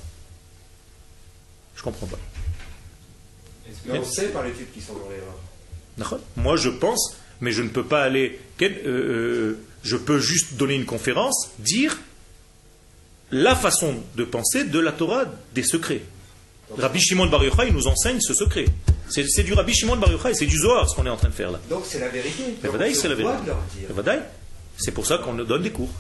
[1.77, 2.19] Je comprends pas.
[3.87, 6.21] Mais on sait par l'étude qui sont dans l'erreur.
[6.37, 8.39] Moi, je pense, mais je ne peux pas aller.
[8.61, 11.99] Euh, euh, je peux juste donner une conférence, dire
[13.33, 15.25] la façon de penser de la Torah
[15.55, 16.03] des secrets.
[16.77, 18.67] Rabbi Shimon Bar Yochai nous enseigne ce secret.
[19.09, 21.35] C'est du Rabbi Shimon Bar Yochai, c'est du Zohar ce qu'on est en train de
[21.35, 21.61] faire là.
[21.69, 22.45] Donc c'est la vérité.
[22.95, 24.23] c'est la vérité.
[24.77, 25.91] C'est pour ça qu'on nous donne des cours.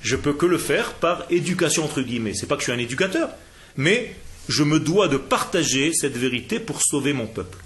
[0.00, 2.34] Je peux que le faire par éducation entre guillemets.
[2.34, 3.30] C'est pas que je suis un éducateur,
[3.76, 4.14] mais
[4.48, 7.58] je me dois de partager cette vérité pour sauver mon peuple.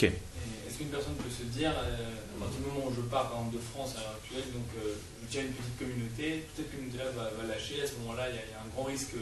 [0.00, 3.40] Est-ce qu'une personne peut se dire, euh, à partir du moment où je pars par
[3.40, 4.92] exemple, de France à l'heure actuelle, donc euh,
[5.24, 8.36] je tiens une petite communauté, toute cette communauté-là va, va, lâcher, à ce moment-là, il
[8.36, 9.14] y, a un grand risque.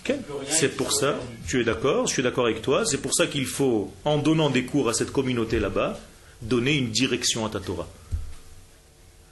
[0.00, 0.16] Okay.
[0.48, 1.14] C'est pour ça,
[1.46, 4.50] tu es d'accord, je suis d'accord avec toi, c'est pour ça qu'il faut, en donnant
[4.50, 5.96] des cours à cette communauté là-bas,
[6.40, 7.86] donner une direction à ta Torah.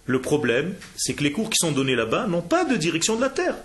[0.07, 3.21] Le problème, c'est que les cours qui sont donnés là-bas n'ont pas de direction de
[3.21, 3.57] la terre.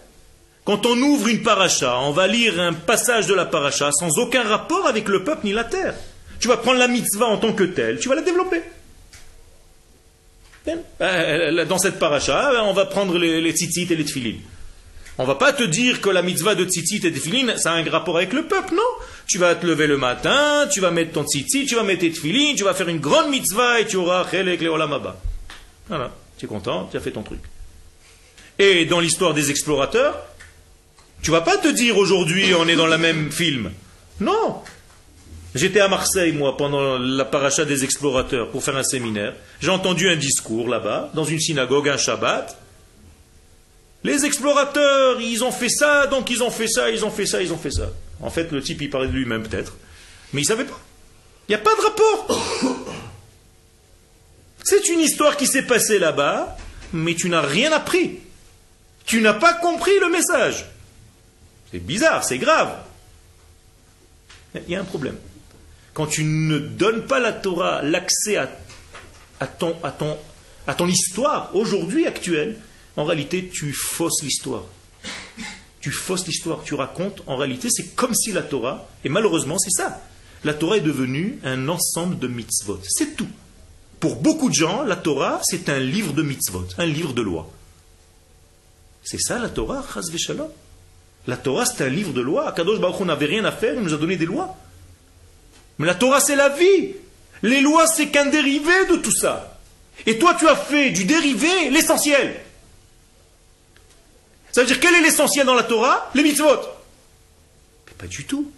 [0.64, 4.42] Quand on ouvre une paracha, on va lire un passage de la paracha sans aucun
[4.42, 5.94] rapport avec le peuple ni la terre.
[6.40, 8.62] Tu vas prendre la mitzvah en tant que telle, tu vas la développer.
[11.02, 14.38] Euh, dans cette paracha, on va prendre les, les tzitzit et les tfilin.
[15.18, 17.90] On va pas te dire que la mitzvah de tzitzit et de ça a un
[17.90, 18.82] rapport avec le peuple, non?
[19.28, 22.12] Tu vas te lever le matin, tu vas mettre ton tzitzit, tu vas mettre tes
[22.12, 25.16] tfilin, tu vas faire une grande mitzvah et tu auras chelek le olamaba.
[25.88, 27.40] Voilà, tu es content, tu as fait ton truc.
[28.60, 30.18] Et dans l'histoire des explorateurs,
[31.22, 33.72] tu vas pas te dire aujourd'hui on est dans le même film.
[34.20, 34.62] Non.
[35.56, 39.34] J'étais à Marseille, moi, pendant la paracha des explorateurs pour faire un séminaire.
[39.62, 42.58] J'ai entendu un discours là-bas, dans une synagogue, un Shabbat.
[44.06, 47.42] Les explorateurs, ils ont fait ça, donc ils ont fait ça, ils ont fait ça,
[47.42, 47.90] ils ont fait ça.
[48.22, 49.76] En fait, le type, il parlait de lui-même peut-être.
[50.32, 50.80] Mais il ne savait pas.
[51.50, 52.40] Il n'y a pas de rapport.
[54.64, 56.56] C'est une histoire qui s'est passée là-bas,
[56.94, 58.20] mais tu n'as rien appris.
[59.08, 60.68] Tu n'as pas compris le message.
[61.72, 62.78] C'est bizarre, c'est grave.
[64.54, 65.18] Il y a un problème.
[65.96, 72.60] Quand tu ne donnes pas la Torah l'accès à ton histoire aujourd'hui actuelle,
[72.98, 74.64] en réalité, tu fausses l'histoire.
[75.82, 79.70] Tu fausses l'histoire, tu racontes, en réalité, c'est comme si la Torah, et malheureusement, c'est
[79.70, 80.02] ça.
[80.44, 82.80] La Torah est devenue un ensemble de mitzvot.
[82.88, 83.28] C'est tout.
[84.00, 87.50] Pour beaucoup de gens, la Torah, c'est un livre de mitzvot, un livre de loi.
[89.04, 90.50] C'est ça la Torah, chas v'shalom.
[91.28, 92.52] La Torah, c'est un livre de loi.
[92.52, 94.56] Kadosh Baruch n'avait rien à faire, il nous a donné des lois.
[95.78, 96.94] Mais la Torah, c'est la vie.
[97.42, 99.60] Les lois, c'est qu'un dérivé de tout ça.
[100.06, 102.36] Et toi, tu as fait du dérivé l'essentiel.
[104.56, 106.10] Ça veut dire, quel est l'essentiel dans la Torah?
[106.16, 106.62] Les mitzvot.
[107.88, 108.50] Mais pas du tout.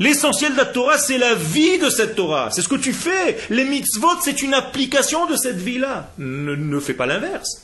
[0.00, 2.50] L'essentiel de la Torah, c'est la vie de cette Torah.
[2.50, 3.38] C'est ce que tu fais.
[3.50, 6.10] Les mitzvot, c'est une application de cette vie-là.
[6.18, 7.62] Ne, ne fais pas l'inverse.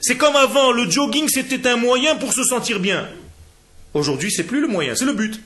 [0.00, 3.06] C'est comme avant, le jogging, c'était un moyen pour se sentir bien.
[3.92, 5.42] Aujourd'hui, c'est plus le moyen, c'est le but.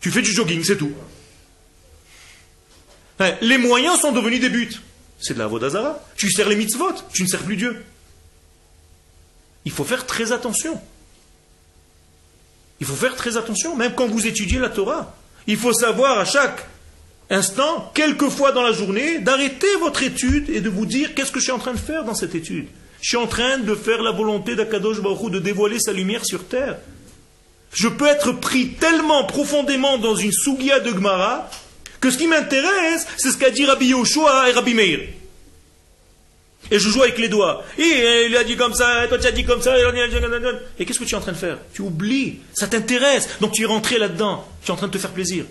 [0.00, 0.94] Tu fais du jogging, c'est tout.
[3.42, 4.72] Les moyens sont devenus des buts.
[5.20, 6.02] C'est de la vodazara.
[6.16, 7.84] Tu sers les mitzvot, tu ne sers plus Dieu.
[9.64, 10.80] Il faut faire très attention.
[12.80, 15.14] Il faut faire très attention, même quand vous étudiez la Torah.
[15.46, 16.66] Il faut savoir à chaque
[17.30, 21.38] instant, quelques fois dans la journée, d'arrêter votre étude et de vous dire qu'est-ce que
[21.38, 22.66] je suis en train de faire dans cette étude?
[23.00, 26.44] Je suis en train de faire la volonté d'Akadosh Baruch de dévoiler sa lumière sur
[26.44, 26.78] terre.
[27.72, 31.48] Je peux être pris tellement profondément dans une sougia de Gemara
[32.00, 35.00] que ce qui m'intéresse, c'est ce qu'a dit Rabbi Yoshua et Rabbi Meir.
[36.72, 37.62] Et je joue avec les doigts.
[37.76, 39.76] Et il a dit comme ça, toi tu as dit comme ça.
[40.78, 41.58] Et qu'est-ce que tu es en train de faire?
[41.74, 42.38] Tu oublies.
[42.54, 43.28] Ça t'intéresse.
[43.42, 44.48] Donc tu es rentré là-dedans.
[44.64, 45.44] Tu es en train de te faire plaisir.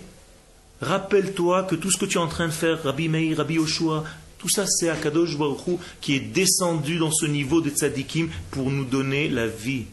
[0.80, 4.02] Rappelle-toi que tout ce que tu es en train de faire, Rabbi Meir, Rabbi Yoshua,
[4.36, 8.68] tout ça c'est Akadosh Baruch Hu qui est descendu dans ce niveau de tzadikim pour
[8.68, 9.84] nous donner la vie.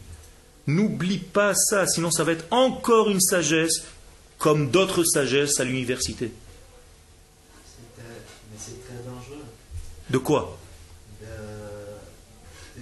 [0.66, 3.84] N'oublie pas ça, sinon ça va être encore une sagesse
[4.36, 6.32] comme d'autres sagesses à l'université.
[8.58, 9.36] C'est, euh,
[10.10, 10.59] De quoi?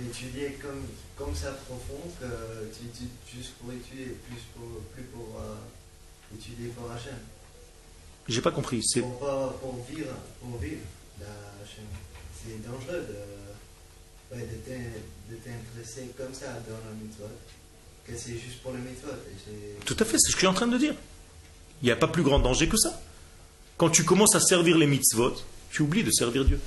[0.08, 0.82] D'étudier comme,
[1.16, 2.26] comme ça profond que
[2.76, 7.18] tu étudies juste pour étudier, plus pour, plus pour euh, étudier pour Hachem.
[8.28, 8.82] J'ai pas compris.
[8.84, 10.80] C'est Pour, pas- pour vivre, pour vivre
[11.20, 11.26] la
[11.62, 11.84] Hachem.
[12.34, 17.24] C'est dangereux de, ouais, de, t'in- de t'intéresser comme ça dans la mitzvot,
[18.06, 20.54] que c'est juste pour et c'est- tout à fait, c'est ce que je suis en
[20.54, 20.94] train de dire.
[21.82, 23.00] Il n'y a pas plus grand danger que ça.
[23.76, 25.34] Quand tu commences à servir les mitzvot,
[25.70, 26.60] tu oublies de servir Dieu.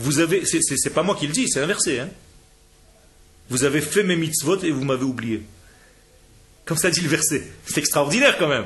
[0.00, 2.00] Vous avez, c'est, pas moi qui le dis, c'est inversé.
[2.00, 2.08] Hein.
[3.50, 5.42] Vous avez fait mes mitzvot et vous m'avez oublié.
[6.64, 7.46] Comme ça dit le verset.
[7.66, 8.64] C'est extraordinaire quand même.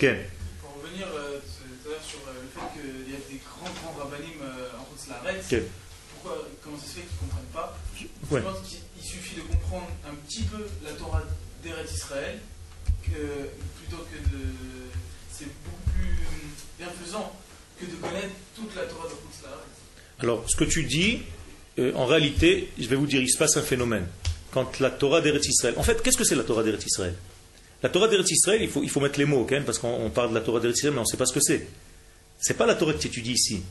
[0.00, 0.18] Ken.
[0.60, 3.70] Pour revenir euh, tout à l'heure sur euh, le fait qu'il y a des grands,
[3.70, 5.62] grands rabbinim euh, en Rotslarek, Ok.
[6.14, 7.78] pourquoi, comment ça se fait qu'ils ne comprennent pas?
[8.32, 8.40] Ouais.
[8.40, 11.22] Je pense qu'il il suffit de comprendre un petit peu la Torah
[11.62, 12.40] d'Eretz Israël,
[13.04, 14.42] que, plutôt que de.
[15.30, 16.26] C'est beaucoup plus
[16.78, 17.32] bienfaisant
[17.78, 18.34] que de connaître
[20.20, 21.22] Alors, ce que tu dis,
[21.78, 24.06] euh, en réalité, je vais vous dire, il se passe un phénomène.
[24.52, 25.74] Quand la Torah d'Eretz Israël.
[25.76, 27.14] En fait, qu'est-ce que c'est la Torah d'Eretz Israël?
[27.82, 30.30] La Torah d'Eretz Israël, il faut, mettre les mots, quand même, parce qu'on on parle
[30.30, 31.66] de la Torah d'Eretz Israël, mais on ne sait pas ce que c'est.
[32.38, 33.62] C'est pas la Torah que tu étudies ici.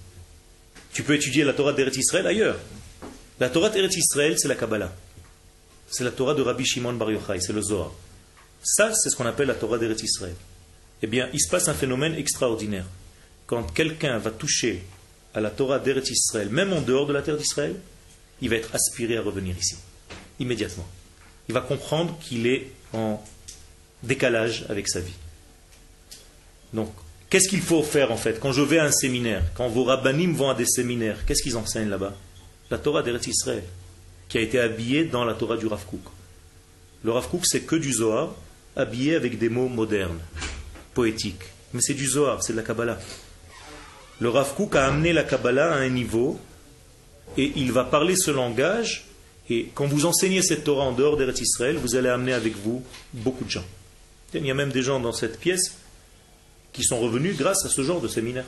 [0.93, 2.59] Tu peux étudier la Torah d'Eretz Israël ailleurs.
[3.39, 4.93] La Torah d'Eretz Israël, c'est la Kabbalah.
[5.89, 7.91] C'est la Torah de Rabbi Shimon Bar Yochai, c'est le Zohar.
[8.63, 10.35] Ça, c'est ce qu'on appelle la Torah d'Eretz Israël.
[11.01, 12.85] Eh bien, il se passe un phénomène extraordinaire.
[13.51, 14.81] Quand quelqu'un va toucher
[15.33, 17.75] à la Torah d'Eretz Israël, même en dehors de la terre d'Israël,
[18.41, 19.75] il va être aspiré à revenir ici,
[20.39, 20.87] immédiatement.
[21.49, 23.21] Il va comprendre qu'il est en
[24.03, 25.17] décalage avec sa vie.
[26.71, 26.93] Donc,
[27.29, 28.39] qu'est-ce qu'il faut faire en fait?
[28.39, 31.57] Quand je vais à un séminaire, quand vos rabbinim vont à des séminaires, qu'est-ce qu'ils
[31.57, 32.15] enseignent là-bas?
[32.69, 33.63] La Torah d'Eretz Israël,
[34.29, 36.05] qui a été habillée dans la Torah du Rav Kook.
[37.03, 38.33] Le Rav Kook, c'est que du Zohar,
[38.77, 40.21] habillé avec des mots modernes,
[40.93, 41.43] poétiques.
[41.73, 42.97] Mais c'est du Zohar, c'est de la Kabbalah.
[44.21, 46.39] Le Rav Kook a amené la Kabbalah à un niveau
[47.37, 49.07] et il va parler ce langage.
[49.49, 52.83] Et quand vous enseignez cette Torah en dehors d'Eretz Israël, vous allez amener avec vous
[53.13, 53.65] beaucoup de gens.
[54.35, 55.75] Il y a même des gens dans cette pièce
[56.71, 58.45] qui sont revenus grâce à ce genre de séminaire.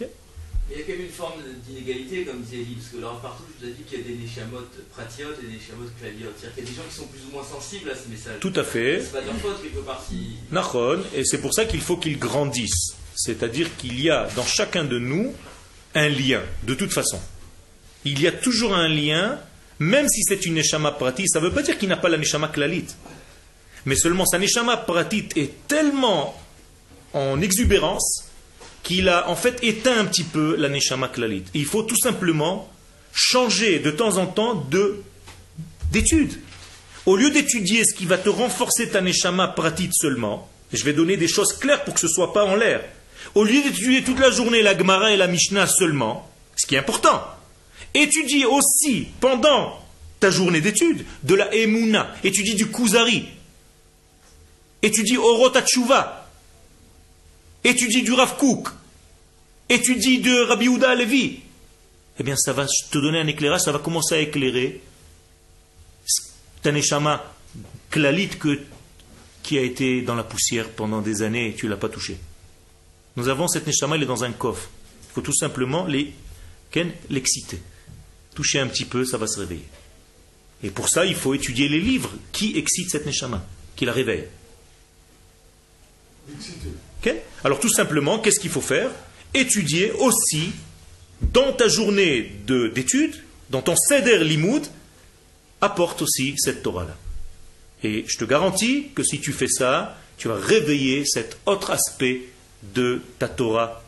[0.00, 3.44] Il y a quand même une forme d'inégalité, comme disait Elie, parce que là, partout,
[3.60, 6.34] je vous ai dit qu'il y a des neshamot pratiotes et des neshamot klaliotes.
[6.40, 8.40] C'est-à-dire qu'il y a des gens qui sont plus ou moins sensibles à ce message.
[8.40, 9.02] Tout à fait.
[9.02, 10.38] C'est pas leur faute, quelque part, si.
[10.50, 12.96] Nachon, et c'est pour ça qu'il faut qu'ils grandissent.
[13.14, 15.32] C'est-à-dire qu'il y a dans chacun de nous
[15.94, 17.20] un lien, de toute façon.
[18.04, 19.38] Il y a toujours un lien,
[19.78, 22.18] même si c'est une neshama pratit, ça ne veut pas dire qu'il n'a pas la
[22.18, 22.86] neshama klalit.
[23.86, 26.40] Mais seulement sa neshama pratit est tellement
[27.12, 28.24] en exubérance
[28.82, 31.44] qu'il a en fait éteint un petit peu la neshama klalit.
[31.54, 32.70] Et il faut tout simplement
[33.12, 35.02] changer de temps en temps de
[35.92, 36.32] d'étude.
[37.06, 41.16] Au lieu d'étudier ce qui va te renforcer ta neshama pratit seulement, Je vais donner
[41.16, 42.82] des choses claires pour que ce ne soit pas en l'air.
[43.34, 46.78] Au lieu d'étudier toute la journée la Gemara et la Mishnah seulement, ce qui est
[46.78, 47.22] important,
[47.94, 49.80] étudie aussi pendant
[50.20, 53.26] ta journée d'études de la Emouna, étudie du Kuzari,
[54.82, 56.30] étudie Orot Hatshuva,
[57.62, 58.68] étudie du Rav Kook,
[59.68, 61.40] étudie de Rabbi Houda Levi.
[62.18, 64.80] Eh bien, ça va te donner un éclairage, ça va commencer à éclairer
[66.62, 67.22] ta neshama
[69.42, 72.16] qui a été dans la poussière pendant des années et tu ne l'as pas touché.
[73.16, 74.68] Nous avons cette neshama, elle est dans un coffre.
[75.10, 77.60] Il faut tout simplement l'exciter.
[78.34, 79.66] Toucher un petit peu, ça va se réveiller.
[80.62, 83.44] Et pour ça, il faut étudier les livres qui excitent cette neshama,
[83.76, 84.24] qui la réveille?
[87.44, 88.90] Alors tout simplement, qu'est-ce qu'il faut faire?
[89.34, 90.52] Étudier aussi
[91.20, 94.66] dans ta journée d'études, dans ton seder limoud,
[95.60, 96.96] apporte aussi cette Torah-là.
[97.82, 102.22] Et je te garantis que si tu fais ça, tu vas réveiller cet autre aspect
[102.74, 103.82] de ta Torah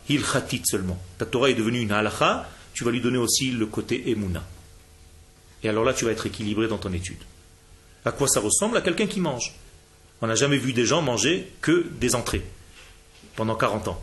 [0.65, 0.99] seulement.
[1.17, 4.43] Ta Torah est devenue une halacha, tu vas lui donner aussi le côté emuna.
[5.63, 7.17] Et alors là, tu vas être équilibré dans ton étude.
[8.05, 9.53] À quoi ça ressemble À quelqu'un qui mange.
[10.21, 12.43] On n'a jamais vu des gens manger que des entrées
[13.35, 14.01] pendant 40 ans.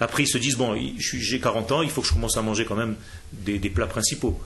[0.00, 2.64] Après, ils se disent, bon, j'ai 40 ans, il faut que je commence à manger
[2.64, 2.96] quand même
[3.32, 4.40] des, des plats principaux.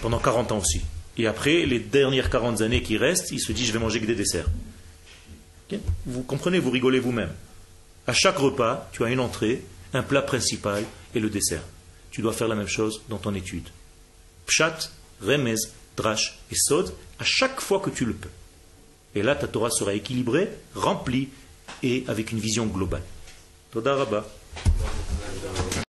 [0.00, 0.80] Pendant 40 ans aussi.
[1.18, 4.06] Et après, les dernières 40 années qui restent, ils se disent, je vais manger que
[4.06, 4.48] des desserts.
[6.06, 7.30] Vous comprenez, vous rigolez vous-même.
[8.08, 10.82] À chaque repas, tu as une entrée, un plat principal
[11.14, 11.60] et le dessert.
[12.10, 13.68] Tu dois faire la même chose dans ton étude.
[14.46, 14.90] Pshat,
[15.20, 15.56] remez,
[15.94, 18.30] drash et sod, à chaque fois que tu le peux.
[19.14, 21.28] Et là, ta Torah sera équilibrée, remplie
[21.82, 23.02] et avec une vision globale.
[23.72, 23.94] Toda.